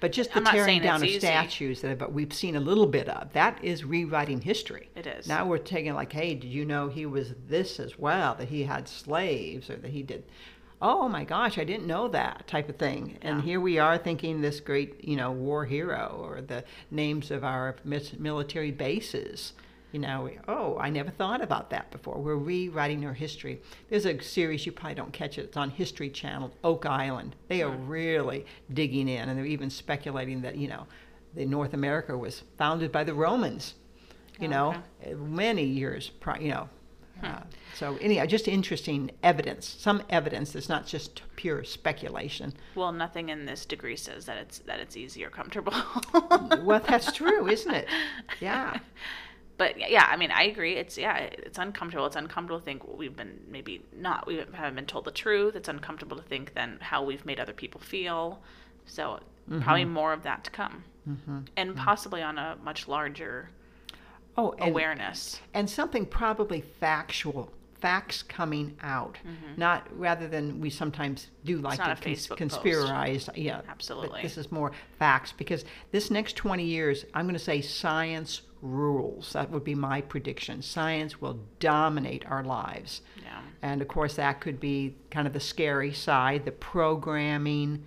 but 0.00 0.12
just 0.12 0.32
the 0.32 0.40
tearing 0.40 0.80
down 0.82 1.02
of 1.02 1.08
easy. 1.08 1.18
statues 1.20 1.80
that 1.82 1.98
but 1.98 2.12
we've 2.12 2.32
seen 2.32 2.56
a 2.56 2.60
little 2.60 2.86
bit 2.86 3.08
of 3.08 3.32
that 3.32 3.62
is 3.64 3.84
rewriting 3.84 4.40
history 4.40 4.88
It 4.96 5.06
is. 5.06 5.26
now 5.26 5.46
we're 5.46 5.58
taking 5.58 5.94
like 5.94 6.12
hey 6.12 6.34
did 6.34 6.48
you 6.48 6.64
know 6.64 6.88
he 6.88 7.06
was 7.06 7.34
this 7.48 7.78
as 7.80 7.98
well 7.98 8.34
that 8.36 8.48
he 8.48 8.62
had 8.64 8.88
slaves 8.88 9.68
or 9.70 9.76
that 9.76 9.90
he 9.90 10.02
did 10.02 10.24
oh 10.80 11.08
my 11.08 11.24
gosh 11.24 11.58
i 11.58 11.64
didn't 11.64 11.86
know 11.86 12.08
that 12.08 12.46
type 12.46 12.68
of 12.68 12.76
thing 12.76 13.18
and 13.22 13.38
Yeah. 13.38 13.44
here 13.44 13.60
we 13.60 13.78
are 13.78 13.98
thinking 13.98 14.40
this 14.40 14.60
great 14.60 15.02
you 15.04 15.16
know 15.16 15.32
war 15.32 15.64
hero 15.64 16.20
or 16.22 16.40
the 16.40 16.64
names 16.90 17.30
of 17.30 17.42
our 17.44 17.74
military 17.84 18.70
bases 18.70 19.52
you 19.92 19.98
know 19.98 20.28
oh 20.48 20.76
i 20.78 20.90
never 20.90 21.10
thought 21.10 21.40
about 21.42 21.70
that 21.70 21.90
before 21.90 22.18
we're 22.18 22.36
rewriting 22.36 23.04
our 23.06 23.14
history 23.14 23.60
there's 23.88 24.04
a 24.06 24.20
series 24.20 24.66
you 24.66 24.72
probably 24.72 24.94
don't 24.94 25.12
catch 25.12 25.38
it 25.38 25.42
it's 25.46 25.56
on 25.56 25.70
history 25.70 26.10
channel 26.10 26.50
oak 26.62 26.84
island 26.86 27.34
they 27.48 27.62
are 27.62 27.70
really 27.70 28.44
digging 28.74 29.08
in 29.08 29.28
and 29.28 29.38
they're 29.38 29.46
even 29.46 29.70
speculating 29.70 30.42
that 30.42 30.56
you 30.56 30.68
know 30.68 30.86
the 31.34 31.46
north 31.46 31.72
america 31.74 32.16
was 32.16 32.42
founded 32.58 32.92
by 32.92 33.02
the 33.04 33.14
romans 33.14 33.74
you 34.40 34.46
know, 34.46 34.68
Okay. 35.02 35.14
many 35.14 35.64
years, 35.64 36.10
pri- 36.10 36.38
you 36.38 36.50
know. 36.52 36.68
Hmm. 37.18 37.26
Uh, 37.26 37.40
so 37.74 37.96
anyhow, 38.00 38.24
just 38.24 38.46
interesting 38.46 39.10
evidence, 39.24 39.66
some 39.66 40.00
evidence 40.10 40.52
that's 40.52 40.68
not 40.68 40.86
just 40.86 41.22
pure 41.34 41.64
speculation. 41.64 42.52
Well, 42.76 42.92
nothing 42.92 43.30
in 43.30 43.46
this 43.46 43.66
degree 43.66 43.96
says 43.96 44.26
that 44.26 44.36
it's 44.36 44.60
that 44.60 44.78
it's 44.78 44.96
easy 44.96 45.24
or 45.24 45.30
comfortable. 45.30 45.74
well, 46.62 46.80
that's 46.86 47.10
true, 47.16 47.48
isn't 47.48 47.74
it? 47.74 47.88
Yeah. 48.40 48.78
But 49.58 49.78
yeah, 49.90 50.06
I 50.08 50.16
mean, 50.16 50.30
I 50.30 50.44
agree. 50.44 50.74
It's 50.76 50.96
yeah, 50.96 51.16
it's 51.16 51.58
uncomfortable. 51.58 52.06
It's 52.06 52.16
uncomfortable 52.16 52.60
to 52.60 52.64
think 52.64 52.86
we've 52.96 53.14
been 53.16 53.40
maybe 53.50 53.82
not 53.94 54.26
we 54.26 54.36
haven't 54.54 54.76
been 54.76 54.86
told 54.86 55.04
the 55.04 55.10
truth. 55.10 55.56
It's 55.56 55.68
uncomfortable 55.68 56.16
to 56.16 56.22
think 56.22 56.54
then 56.54 56.78
how 56.80 57.02
we've 57.04 57.26
made 57.26 57.40
other 57.40 57.52
people 57.52 57.80
feel. 57.80 58.40
So 58.86 59.20
probably 59.60 59.84
more 59.84 60.12
of 60.12 60.22
that 60.22 60.44
to 60.44 60.50
come, 60.50 60.84
hmm 61.04 61.38
and 61.56 61.74
possibly 61.76 62.22
on 62.22 62.38
a 62.38 62.56
much 62.62 62.86
larger 62.88 63.50
Oh, 64.36 64.52
and, 64.60 64.70
awareness. 64.70 65.40
and 65.52 65.68
something 65.68 66.06
probably 66.06 66.60
factual, 66.60 67.50
facts 67.80 68.22
coming 68.22 68.76
out, 68.82 69.18
not 69.56 69.88
rather 69.98 70.28
than 70.28 70.60
we 70.60 70.70
sometimes 70.70 71.26
do 71.44 71.56
like 71.58 71.80
Mm-hmm. 71.80 71.88
to 72.02 72.34
a 72.34 72.36
cons- 72.36 72.56
post. 72.56 73.30
Yeah, 73.36 73.56
but 73.56 73.68
Absolutely. 73.70 74.22
this 74.22 74.38
is 74.38 74.52
more 74.52 74.70
facts 75.00 75.32
because 75.36 75.64
this 75.90 76.08
next 76.10 76.36
20 76.36 76.64
years, 76.64 77.04
I'm 77.14 77.24
going 77.24 77.34
to 77.34 77.40
say 77.40 77.60
science 77.60 78.42
rules. 78.62 79.32
That 79.32 79.50
would 79.50 79.64
be 79.64 79.74
my 79.74 80.00
prediction. 80.00 80.62
Science 80.62 81.20
will 81.20 81.40
dominate 81.60 82.24
our 82.26 82.42
lives. 82.42 83.02
Yeah. 83.22 83.40
And 83.62 83.82
of 83.82 83.88
course, 83.88 84.14
that 84.14 84.40
could 84.40 84.60
be 84.60 84.96
kind 85.10 85.26
of 85.26 85.32
the 85.32 85.40
scary 85.40 85.92
side, 85.92 86.44
the 86.44 86.52
programming, 86.52 87.84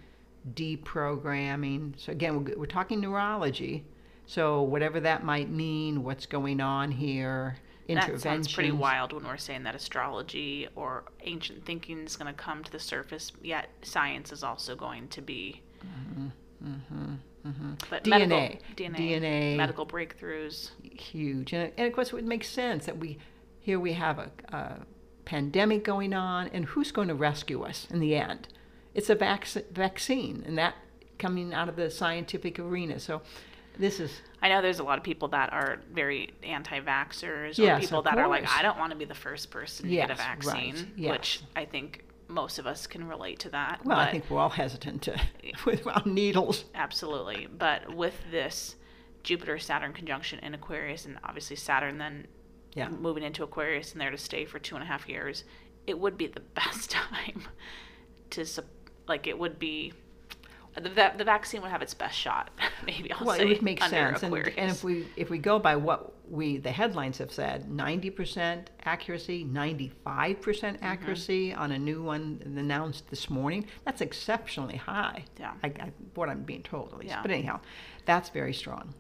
deprogramming. 0.54 1.94
So, 1.98 2.12
again, 2.12 2.44
we're, 2.44 2.60
we're 2.60 2.66
talking 2.66 3.00
neurology. 3.00 3.86
So, 4.26 4.62
whatever 4.62 5.00
that 5.02 5.24
might 5.24 5.50
mean, 5.50 6.04
what's 6.04 6.26
going 6.26 6.62
on 6.62 6.92
here, 6.92 7.58
That 7.88 8.22
sounds 8.22 8.52
pretty 8.54 8.72
wild 8.72 9.12
when 9.12 9.26
we're 9.26 9.38
saying 9.38 9.64
that 9.64 9.76
astrology 9.76 10.68
or 10.76 11.04
ancient 11.22 11.66
thinking 11.66 12.00
is 12.00 12.16
going 12.16 12.34
to 12.34 12.42
come 12.42 12.64
to 12.64 12.72
the 12.72 12.80
surface. 12.80 13.32
Yet 13.42 13.70
science 13.82 14.32
is 14.32 14.44
also 14.44 14.76
going 14.76 15.10
to 15.10 15.22
be. 15.22 15.62
Mm-hmm, 15.86 16.28
mm-hmm. 16.66 17.16
Mm-hmm. 17.46 17.74
But 17.90 18.04
DNA, 18.04 18.28
medical, 18.28 18.60
DNA, 18.76 18.96
DNA. 18.98 19.56
medical 19.58 19.86
breakthroughs. 19.86 20.72
Huge. 20.84 21.54
And, 21.54 21.72
and 21.78 21.88
of 21.88 21.94
course, 21.94 22.10
it 22.10 22.14
would 22.14 22.28
make 22.28 22.44
sense 22.44 22.86
that 22.86 22.98
we 22.98 23.18
here 23.60 23.80
we 23.80 23.94
have 23.94 24.20
a, 24.20 24.32
a 24.50 24.78
pandemic 25.26 25.84
going 25.84 26.14
on, 26.14 26.48
and 26.50 26.66
who's 26.66 26.92
going 26.92 27.08
to 27.08 27.16
rescue 27.16 27.64
us 27.64 27.88
in 27.90 28.00
the 28.00 28.16
end? 28.16 28.48
It's 28.94 29.10
a 29.10 29.16
vac- 29.16 29.48
vaccine, 29.72 30.44
and 30.46 30.58
that 30.58 30.76
coming 31.20 31.54
out 31.54 31.70
of 31.70 31.76
the 31.76 31.90
scientific 31.90 32.60
arena. 32.60 33.00
So, 33.00 33.22
this 33.78 34.00
is 34.00 34.12
I 34.42 34.50
know 34.50 34.62
there's 34.62 34.80
a 34.80 34.84
lot 34.84 34.98
of 34.98 35.04
people 35.04 35.30
that 35.30 35.54
are 35.54 35.80
very 35.94 36.32
anti-vaxxers, 36.44 37.60
or 37.60 37.62
Yes, 37.62 37.82
people 37.82 38.02
that 38.04 38.18
are 38.18 38.28
like. 38.28 38.48
I 38.50 38.62
don't 38.62 38.78
want 38.78 38.92
to 38.92 38.98
be 38.98 39.06
the 39.06 39.16
first 39.16 39.52
person 39.52 39.86
to 39.86 39.92
get 39.92 40.10
a 40.10 40.14
Yes, 40.14 40.20
right, 40.20 40.28
vaccine, 40.28 40.92
yes. 40.96 41.12
which 41.12 41.42
I 41.56 41.66
think 41.66 42.04
most 42.32 42.58
of 42.60 42.66
us 42.66 42.88
can 42.88 43.08
relate 43.08 43.40
to 43.40 43.50
that. 43.50 43.82
well, 43.86 43.98
but 43.98 44.08
I 44.08 44.12
think 44.12 44.30
we're 44.30 44.40
all 44.40 44.50
hesitant 44.50 45.02
to 45.04 45.20
with 45.66 45.86
our 45.88 46.04
needles. 46.06 46.66
absolutely. 46.76 47.48
But 47.48 47.96
with 47.96 48.16
this 48.32 48.76
Jupiter 49.24 49.60
Saturn 49.60 49.94
conjunction 49.94 50.40
in 50.40 50.54
Aquarius, 50.54 51.06
and 51.06 51.18
obviously 51.24 51.56
Saturn 51.56 51.98
then 51.98 52.28
Yeah. 52.74 52.90
moving 52.90 53.24
into 53.24 53.44
Aquarius 53.44 53.92
and 53.92 54.02
there 54.02 54.12
to 54.12 54.18
stay 54.18 54.46
for 54.46 54.58
two 54.60 54.76
and 54.76 54.84
a 54.84 54.88
half 54.88 55.08
years, 55.08 55.44
it 55.88 56.00
would 56.00 56.18
be 56.18 56.28
the 56.28 56.40
best 56.56 56.90
time 56.92 57.44
to 58.32 58.46
like 59.08 59.28
it 59.28 59.38
would 59.38 59.60
be. 59.60 59.94
The, 60.76 61.12
the 61.18 61.24
vaccine 61.26 61.62
would 61.64 61.72
have 61.72 61.82
its 61.82 61.94
best 61.94 62.18
shot, 62.18 62.50
maybe 62.86 63.12
I'll 63.12 63.26
well, 63.26 63.36
say. 63.36 63.44
it 63.44 63.48
would 63.50 63.62
make 63.62 63.84
sense, 63.84 64.24
and, 64.24 64.34
and 64.34 64.72
if 64.72 64.84
we 64.86 65.06
if 65.18 65.30
we 65.30 65.38
go 65.38 65.60
by 65.60 65.76
what 65.76 66.14
we 66.32 66.58
the 66.60 66.72
headlines 66.72 67.18
have 67.18 67.32
said, 67.32 67.70
ninety 67.70 68.10
percent 68.10 68.70
accuracy, 68.86 69.44
ninety 69.44 69.92
five 70.06 70.42
percent 70.42 70.78
Mm-hmm. 70.78 70.86
accuracy 70.86 71.54
on 71.54 71.74
a 71.74 71.78
new 71.78 72.02
one 72.02 72.42
announced 72.58 73.10
this 73.10 73.30
morning, 73.30 73.66
that's 73.84 74.00
exceptionally 74.00 74.78
high. 74.78 75.26
Yeah. 75.38 75.54
I, 75.62 75.68
I, 75.68 75.92
what 76.16 76.30
I'm 76.30 76.44
being 76.44 76.64
told 76.64 76.94
at 76.94 77.00
least. 77.00 77.10
Yeah. 77.12 77.22
But 77.22 77.32
anyhow, 77.32 77.60
that's 78.06 78.30
very 78.30 78.54
strong. 78.54 78.94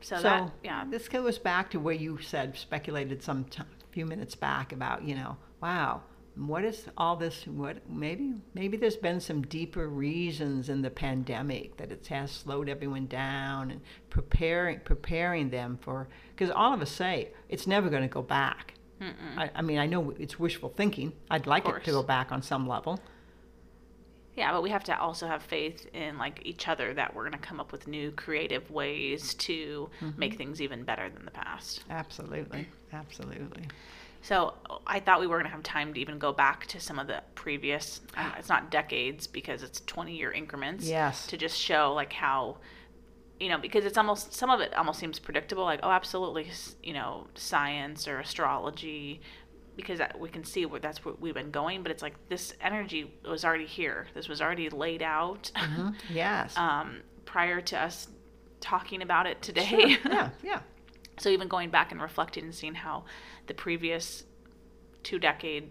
so, 0.00 0.16
So 0.18 0.22
that 0.22 0.50
yeah, 0.62 0.84
this 0.88 1.08
goes 1.08 1.38
back 1.38 1.70
to 1.70 1.80
where 1.80 1.94
you 1.94 2.18
said 2.20 2.56
speculated 2.56 3.22
some 3.22 3.44
t- 3.44 3.62
few 3.90 4.06
minutes 4.06 4.36
back 4.36 4.72
about 4.72 5.02
you 5.02 5.16
know 5.16 5.36
wow 5.60 6.00
what 6.48 6.64
is 6.64 6.86
all 6.96 7.16
this 7.16 7.46
what 7.46 7.76
maybe 7.88 8.32
maybe 8.54 8.76
there's 8.76 8.96
been 8.96 9.20
some 9.20 9.42
deeper 9.42 9.88
reasons 9.88 10.68
in 10.70 10.80
the 10.80 10.90
pandemic 10.90 11.76
that 11.76 11.92
it 11.92 12.06
has 12.06 12.30
slowed 12.30 12.68
everyone 12.68 13.06
down 13.06 13.70
and 13.70 13.80
preparing 14.08 14.80
preparing 14.80 15.50
them 15.50 15.78
for 15.82 16.08
because 16.34 16.50
all 16.50 16.72
of 16.72 16.80
us 16.80 16.90
say 16.90 17.28
it's 17.48 17.66
never 17.66 17.88
going 17.90 18.02
to 18.02 18.08
go 18.08 18.22
back. 18.22 18.74
I, 19.36 19.50
I 19.54 19.62
mean 19.62 19.78
i 19.78 19.86
know 19.86 20.10
it's 20.18 20.38
wishful 20.38 20.68
thinking. 20.76 21.12
I'd 21.30 21.46
like 21.46 21.66
it 21.68 21.84
to 21.84 21.90
go 21.90 22.02
back 22.02 22.32
on 22.32 22.42
some 22.42 22.66
level. 22.68 23.00
Yeah, 24.36 24.52
but 24.52 24.62
we 24.62 24.70
have 24.70 24.84
to 24.84 24.98
also 24.98 25.26
have 25.26 25.42
faith 25.42 25.86
in 25.92 26.16
like 26.16 26.40
each 26.44 26.68
other 26.68 26.94
that 26.94 27.14
we're 27.14 27.22
going 27.28 27.32
to 27.32 27.46
come 27.46 27.60
up 27.60 27.72
with 27.72 27.86
new 27.88 28.10
creative 28.12 28.70
ways 28.70 29.34
to 29.34 29.90
Mm-hmm. 30.00 30.18
make 30.18 30.36
things 30.36 30.62
even 30.62 30.84
better 30.84 31.10
than 31.10 31.24
the 31.24 31.30
past. 31.30 31.84
absolutely. 31.90 32.68
Absolutely 32.92 33.64
So 34.22 34.54
I 34.86 35.00
thought 35.00 35.20
we 35.20 35.26
were 35.26 35.36
going 35.36 35.46
to 35.50 35.52
have 35.52 35.62
time 35.62 35.94
to 35.94 36.00
even 36.00 36.18
go 36.18 36.32
back 36.32 36.66
to 36.66 36.80
some 36.80 36.98
of 36.98 37.06
the 37.06 37.22
previous. 37.34 38.00
Uh, 38.16 38.32
it's 38.38 38.48
not 38.48 38.70
decades 38.70 39.26
because 39.26 39.62
it's 39.62 39.80
twenty-year 39.82 40.30
increments. 40.32 40.84
Yes. 40.86 41.26
To 41.28 41.36
just 41.36 41.58
show 41.58 41.92
like 41.94 42.12
how, 42.12 42.58
you 43.38 43.48
know, 43.48 43.56
because 43.58 43.84
it's 43.86 43.96
almost 43.96 44.34
some 44.34 44.50
of 44.50 44.60
it 44.60 44.74
almost 44.76 44.98
seems 44.98 45.18
predictable. 45.18 45.64
Like 45.64 45.80
oh, 45.82 45.90
absolutely, 45.90 46.48
you 46.82 46.92
know, 46.92 47.28
science 47.34 48.06
or 48.06 48.18
astrology. 48.20 49.20
Because 49.76 50.00
we 50.18 50.28
can 50.28 50.44
see 50.44 50.66
where 50.66 50.80
that's 50.80 51.02
where 51.04 51.14
we've 51.18 51.32
been 51.32 51.50
going, 51.52 51.82
but 51.82 51.90
it's 51.90 52.02
like 52.02 52.14
this 52.28 52.52
energy 52.60 53.14
was 53.26 53.44
already 53.46 53.64
here. 53.64 54.08
This 54.12 54.28
was 54.28 54.42
already 54.42 54.68
laid 54.68 55.00
out. 55.00 55.50
Mhm. 55.54 55.94
yes 56.10 56.54
um, 56.58 56.98
prior 57.24 57.62
to 57.62 57.78
us 57.80 58.08
talking 58.60 59.00
about 59.00 59.26
it 59.26 59.40
today. 59.40 59.96
yeah 60.04 60.30
yeah 60.42 60.60
so 61.20 61.28
even 61.28 61.48
going 61.48 61.70
back 61.70 61.92
and 61.92 62.00
reflecting 62.00 62.44
and 62.44 62.54
seeing 62.54 62.74
how 62.74 63.04
the 63.46 63.54
previous 63.54 64.24
two 65.02 65.18
decade 65.18 65.64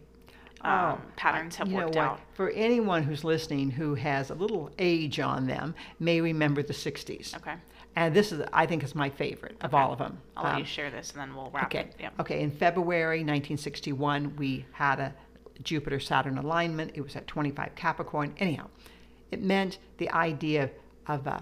um, 0.62 0.72
Oh, 0.72 1.02
patterns 1.16 1.56
have 1.56 1.68
you 1.70 1.78
know 1.78 1.86
worked 1.86 1.96
what? 1.96 2.06
out. 2.06 2.20
For 2.34 2.50
anyone 2.52 3.04
who's 3.04 3.24
listening 3.24 3.72
who 3.72 3.96
has 3.96 4.30
a 4.30 4.36
little 4.36 4.72
age 4.78 5.20
on 5.20 5.48
them, 5.48 5.74
may 6.00 6.20
remember 6.22 6.62
the 6.62 6.74
60s. 6.74 7.36
Okay. 7.38 7.54
And 7.96 8.14
this 8.14 8.32
is, 8.32 8.42
I 8.54 8.66
think, 8.66 8.84
is 8.84 8.94
my 8.94 9.10
favorite 9.10 9.56
of 9.62 9.74
all 9.74 9.92
of 9.94 10.00
them. 10.00 10.20
I'll 10.38 10.44
let 10.44 10.54
Um, 10.54 10.60
you 10.60 10.66
share 10.66 10.92
this 10.92 11.12
and 11.12 11.20
then 11.22 11.34
we'll 11.36 11.50
wrap 11.52 11.66
Okay. 11.74 11.90
it. 12.00 12.12
Okay. 12.20 12.42
In 12.42 12.52
February 12.52 13.20
1961, 13.20 14.36
we 14.36 14.66
had 14.74 15.00
a 15.00 15.14
Jupiter 15.64 16.00
Saturn 16.00 16.38
alignment. 16.38 16.92
It 16.94 17.02
was 17.02 17.16
at 17.16 17.26
25 17.28 17.74
Capricorn. 17.76 18.34
Anyhow, 18.38 18.68
it 19.32 19.42
meant 19.42 19.80
the 19.98 20.10
idea 20.12 20.70
of 21.08 21.28
uh, 21.28 21.40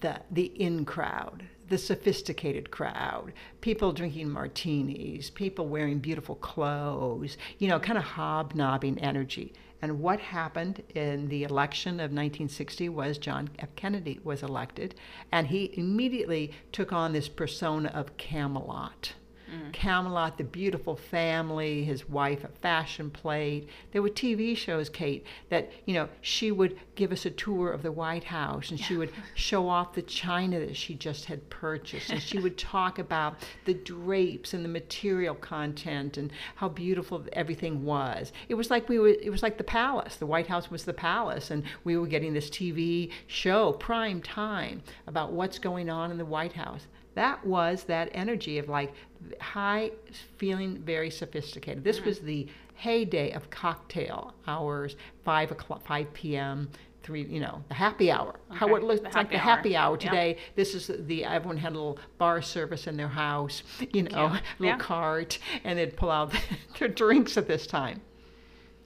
the 0.00 0.20
the 0.30 0.44
in 0.60 0.84
crowd, 0.84 1.42
the 1.72 1.78
sophisticated 1.78 2.70
crowd, 2.70 3.32
people 3.62 3.92
drinking 3.92 4.28
martinis, 4.28 5.30
people 5.30 5.66
wearing 5.66 5.98
beautiful 5.98 6.34
clothes, 6.34 7.38
you 7.58 7.66
know, 7.66 7.80
kind 7.80 7.96
of 7.96 8.04
hobnobbing 8.04 8.98
energy. 8.98 9.54
And 9.80 9.98
what 9.98 10.20
happened 10.20 10.82
in 10.94 11.28
the 11.30 11.44
election 11.44 11.94
of 11.94 12.12
1960 12.12 12.90
was 12.90 13.16
John 13.16 13.48
F. 13.58 13.74
Kennedy 13.74 14.20
was 14.22 14.42
elected, 14.42 14.96
and 15.32 15.46
he 15.46 15.72
immediately 15.78 16.52
took 16.72 16.92
on 16.92 17.14
this 17.14 17.30
persona 17.30 17.88
of 17.88 18.18
Camelot. 18.18 19.14
Mm. 19.52 19.72
Camelot, 19.72 20.38
the 20.38 20.44
beautiful 20.44 20.96
family, 20.96 21.84
his 21.84 22.08
wife, 22.08 22.42
a 22.44 22.48
fashion 22.48 23.10
plate. 23.10 23.68
There 23.92 24.00
were 24.00 24.08
TV 24.08 24.56
shows, 24.56 24.88
Kate, 24.88 25.26
that, 25.50 25.70
you 25.84 25.94
know, 25.94 26.08
she 26.22 26.50
would 26.50 26.78
give 26.94 27.12
us 27.12 27.26
a 27.26 27.30
tour 27.30 27.70
of 27.70 27.82
the 27.82 27.92
White 27.92 28.24
House 28.24 28.70
and 28.70 28.80
she 28.80 28.96
would 28.96 29.12
show 29.34 29.68
off 29.68 29.94
the 29.94 30.02
china 30.02 30.58
that 30.60 30.76
she 30.76 30.94
just 30.94 31.26
had 31.26 31.48
purchased. 31.50 32.10
And 32.10 32.22
she 32.22 32.38
would 32.38 32.56
talk 32.56 32.98
about 32.98 33.36
the 33.66 33.74
drapes 33.74 34.54
and 34.54 34.64
the 34.64 34.68
material 34.68 35.34
content 35.34 36.16
and 36.16 36.32
how 36.56 36.68
beautiful 36.68 37.24
everything 37.32 37.84
was. 37.84 38.32
It 38.48 38.54
was 38.54 38.70
like 38.70 38.88
we 38.88 38.98
were, 38.98 39.08
it 39.08 39.30
was 39.30 39.42
like 39.42 39.58
the 39.58 39.64
palace. 39.64 40.16
The 40.16 40.26
White 40.26 40.46
House 40.46 40.70
was 40.70 40.84
the 40.84 40.94
palace. 40.94 41.50
And 41.50 41.64
we 41.84 41.96
were 41.96 42.06
getting 42.06 42.32
this 42.32 42.48
TV 42.48 43.10
show, 43.26 43.72
prime 43.74 44.22
time, 44.22 44.82
about 45.06 45.32
what's 45.32 45.58
going 45.58 45.90
on 45.90 46.10
in 46.10 46.16
the 46.16 46.24
White 46.24 46.54
House 46.54 46.86
that 47.14 47.44
was 47.44 47.84
that 47.84 48.08
energy 48.12 48.58
of 48.58 48.68
like 48.68 48.92
high 49.40 49.90
feeling 50.36 50.78
very 50.78 51.10
sophisticated 51.10 51.84
this 51.84 51.98
mm-hmm. 51.98 52.08
was 52.08 52.20
the 52.20 52.46
heyday 52.74 53.30
of 53.32 53.48
cocktail 53.50 54.34
hours 54.46 54.96
5 55.24 55.50
o'clock 55.52 55.84
5 55.86 56.12
p.m 56.12 56.68
3 57.02 57.22
you 57.22 57.40
know 57.40 57.62
the 57.68 57.74
happy 57.74 58.10
hour 58.10 58.38
how 58.50 58.74
it 58.74 58.82
looks 58.82 59.02
like 59.02 59.12
the 59.12 59.18
happy 59.18 59.36
happy 59.36 59.76
hour. 59.76 59.92
hour 59.92 59.98
Yeah. 60.00 60.10
today 60.10 60.36
this 60.56 60.74
is 60.74 60.90
the 61.06 61.24
everyone 61.24 61.56
had 61.56 61.72
a 61.72 61.76
little 61.76 61.98
bar 62.18 62.40
service 62.42 62.86
in 62.86 62.96
their 62.96 63.08
house 63.08 63.62
you 63.92 64.02
know 64.04 64.10
Yeah, 64.10 64.40
little 64.58 64.76
yeah. 64.76 64.78
cart 64.78 65.38
and 65.64 65.78
they'd 65.78 65.96
pull 65.96 66.10
out 66.10 66.32
their 66.78 66.88
drinks 66.88 67.36
at 67.36 67.46
this 67.46 67.66
time 67.66 68.00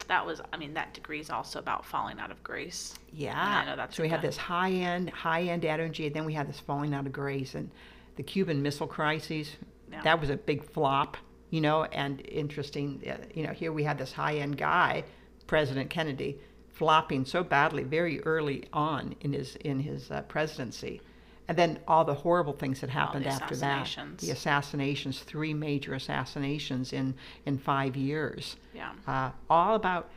That 0.08 0.24
was, 0.24 0.40
I 0.52 0.56
mean, 0.56 0.74
that 0.74 0.94
degree 0.94 1.20
is 1.20 1.30
also 1.30 1.58
about 1.58 1.84
falling 1.84 2.20
out 2.20 2.30
of 2.30 2.40
grace. 2.44 2.94
Yeah. 3.12 3.34
I 3.34 3.64
know 3.66 3.76
that's 3.76 3.96
so 3.96 4.02
we 4.04 4.08
had 4.08 4.22
this 4.22 4.36
high 4.36 4.70
end, 4.70 5.10
high 5.10 5.42
end 5.44 5.64
energy, 5.64 6.06
and 6.06 6.14
then 6.14 6.24
we 6.24 6.32
had 6.34 6.46
this 6.48 6.60
falling 6.60 6.94
out 6.94 7.06
of 7.06 7.12
grace, 7.12 7.54
and 7.56 7.70
the 8.16 8.22
Cuban 8.22 8.62
Missile 8.62 8.86
Crisis. 8.86 9.56
Yeah. 9.90 10.02
That 10.02 10.20
was 10.20 10.30
a 10.30 10.36
big 10.36 10.64
flop, 10.64 11.16
you 11.50 11.60
know, 11.60 11.84
and 11.84 12.20
interesting. 12.26 13.02
uh, 13.08 13.24
You 13.34 13.46
know, 13.46 13.52
here 13.52 13.72
we 13.72 13.84
had 13.84 13.98
this 13.98 14.12
high 14.12 14.36
end 14.36 14.56
guy, 14.58 15.04
President 15.46 15.90
Kennedy, 15.90 16.40
flopping 16.68 17.24
so 17.24 17.42
badly 17.42 17.82
very 17.82 18.20
early 18.24 18.64
on 18.72 19.14
in 19.20 19.32
his 19.32 19.56
in 19.56 19.80
his 19.80 20.10
uh, 20.10 20.22
presidency, 20.22 21.00
and 21.48 21.56
then 21.56 21.78
all 21.86 22.04
the 22.04 22.14
horrible 22.14 22.52
things 22.52 22.80
that 22.80 22.90
happened 22.90 23.26
after 23.26 23.54
that. 23.56 23.86
The 24.26 24.32
assassinations, 24.32 25.20
three 25.20 25.54
major 25.54 25.94
assassinations 25.94 26.92
in 26.92 27.14
in 27.46 27.58
five 27.58 27.96
years. 27.96 28.56
Yeah. 28.74 28.92
Uh, 29.06 29.30
all 29.48 29.74
about 29.76 30.10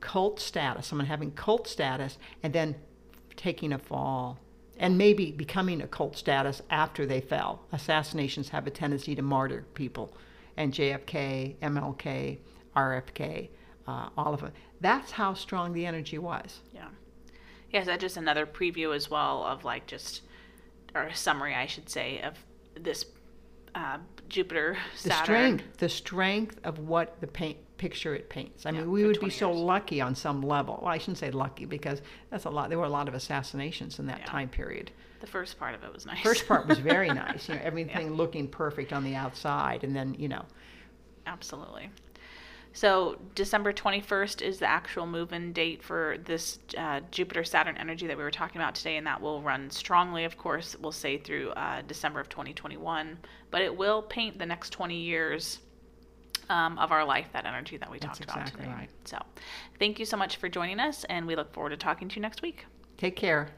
cult 0.00 0.40
status, 0.40 0.86
someone 0.86 1.06
having 1.06 1.30
cult 1.32 1.68
status, 1.68 2.18
and 2.42 2.52
then 2.52 2.74
taking 3.36 3.72
a 3.72 3.78
fall. 3.78 4.38
And 4.80 4.98
maybe 4.98 5.30
becoming 5.30 5.82
a 5.82 5.86
cult 5.86 6.16
status 6.16 6.62
after 6.70 7.06
they 7.06 7.20
fell. 7.20 7.66
Assassinations 7.70 8.48
have 8.48 8.66
a 8.66 8.70
tendency 8.70 9.14
to 9.14 9.22
martyr 9.22 9.64
people. 9.74 10.16
And 10.56 10.72
JFK, 10.72 11.56
MLK, 11.58 12.38
RFK, 12.74 13.50
uh, 13.86 14.08
all 14.16 14.34
of 14.34 14.40
them. 14.40 14.52
That's 14.80 15.12
how 15.12 15.34
strong 15.34 15.72
the 15.74 15.86
energy 15.86 16.18
was. 16.18 16.60
Yeah. 16.74 16.88
Yes, 17.70 17.86
that's 17.86 18.00
just 18.00 18.16
another 18.16 18.46
preview 18.46 18.96
as 18.96 19.10
well 19.10 19.44
of 19.44 19.64
like 19.64 19.86
just, 19.86 20.22
or 20.94 21.02
a 21.02 21.14
summary, 21.14 21.54
I 21.54 21.66
should 21.66 21.88
say, 21.88 22.20
of 22.22 22.34
this 22.74 23.04
uh, 23.74 23.98
Jupiter 24.28 24.78
Saturn. 24.96 25.10
The 25.10 25.24
strength, 25.24 25.76
the 25.78 25.88
strength 25.88 26.60
of 26.64 26.78
what 26.78 27.20
the 27.20 27.26
paint, 27.26 27.58
picture 27.80 28.14
it 28.14 28.28
paints. 28.28 28.66
I 28.66 28.70
Yeah, 28.70 28.80
mean, 28.80 28.90
we 28.90 29.04
would 29.04 29.14
be 29.14 29.30
20 29.30 29.34
so 29.34 29.50
lucky 29.50 30.02
on 30.02 30.14
some 30.14 30.42
level. 30.42 30.80
Well, 30.82 30.92
I 30.92 30.98
shouldn't 30.98 31.16
say 31.16 31.30
lucky 31.30 31.64
because 31.64 32.02
that's 32.28 32.44
a 32.44 32.50
lot. 32.50 32.68
There 32.68 32.78
were 32.78 32.84
a 32.84 32.90
lot 32.90 33.08
of 33.08 33.14
assassinations 33.14 33.98
in 33.98 34.06
that 34.08 34.18
Yeah. 34.18 34.26
time 34.26 34.50
period. 34.50 34.90
The 35.20 35.26
first 35.26 35.58
part 35.58 35.74
of 35.74 35.82
it 35.82 35.90
was 35.92 36.04
nice. 36.04 36.22
First 36.22 36.46
part 36.46 36.66
was 36.68 36.78
very 36.94 37.08
nice. 37.08 37.48
You 37.48 37.54
know, 37.54 37.62
everything 37.64 38.12
looking 38.12 38.48
perfect 38.48 38.92
on 38.92 39.02
the 39.02 39.14
outside, 39.14 39.82
and 39.82 39.96
then 39.96 40.14
you 40.18 40.28
know, 40.28 40.44
Absolutely. 41.26 41.90
So 42.72 43.18
December 43.34 43.72
21st 43.72 44.42
is 44.42 44.58
the 44.58 44.66
actual 44.66 45.06
move-in 45.06 45.52
date 45.52 45.82
for 45.82 46.16
this 46.24 46.58
uh, 46.78 47.00
Jupiter 47.10 47.42
Saturn 47.44 47.76
energy 47.78 48.06
that 48.06 48.16
we 48.16 48.22
were 48.22 48.30
talking 48.30 48.60
about 48.60 48.74
today, 48.74 48.96
and 48.96 49.06
that 49.06 49.20
will 49.20 49.40
run 49.42 49.70
strongly, 49.70 50.24
of 50.24 50.36
course, 50.36 50.76
we'll 50.80 50.92
say 50.92 51.18
through 51.18 51.50
uh, 51.50 51.82
December 51.82 52.20
of 52.20 52.28
2021. 52.28 53.18
But 53.50 53.62
it 53.62 53.74
will 53.76 54.02
paint 54.02 54.38
the 54.38 54.46
next 54.46 54.70
20 54.70 54.96
years 54.96 55.58
um, 56.50 56.78
of 56.78 56.92
our 56.92 57.04
life, 57.04 57.28
that 57.32 57.46
energy 57.46 57.78
that 57.78 57.90
we 57.90 57.98
That's 57.98 58.18
talked 58.18 58.30
about 58.30 58.42
exactly 58.42 58.64
today. 58.66 58.76
right. 58.76 58.90
So 59.04 59.18
thank 59.78 59.98
you 59.98 60.04
so 60.04 60.16
much 60.18 60.36
for 60.36 60.48
joining 60.50 60.78
us, 60.80 61.04
and 61.04 61.26
we 61.26 61.34
look 61.36 61.54
forward 61.54 61.70
to 61.70 61.76
talking 61.78 62.08
to 62.08 62.16
you 62.16 62.22
next 62.22 62.42
week. 62.42 62.66
take 62.98 63.16
care. 63.16 63.48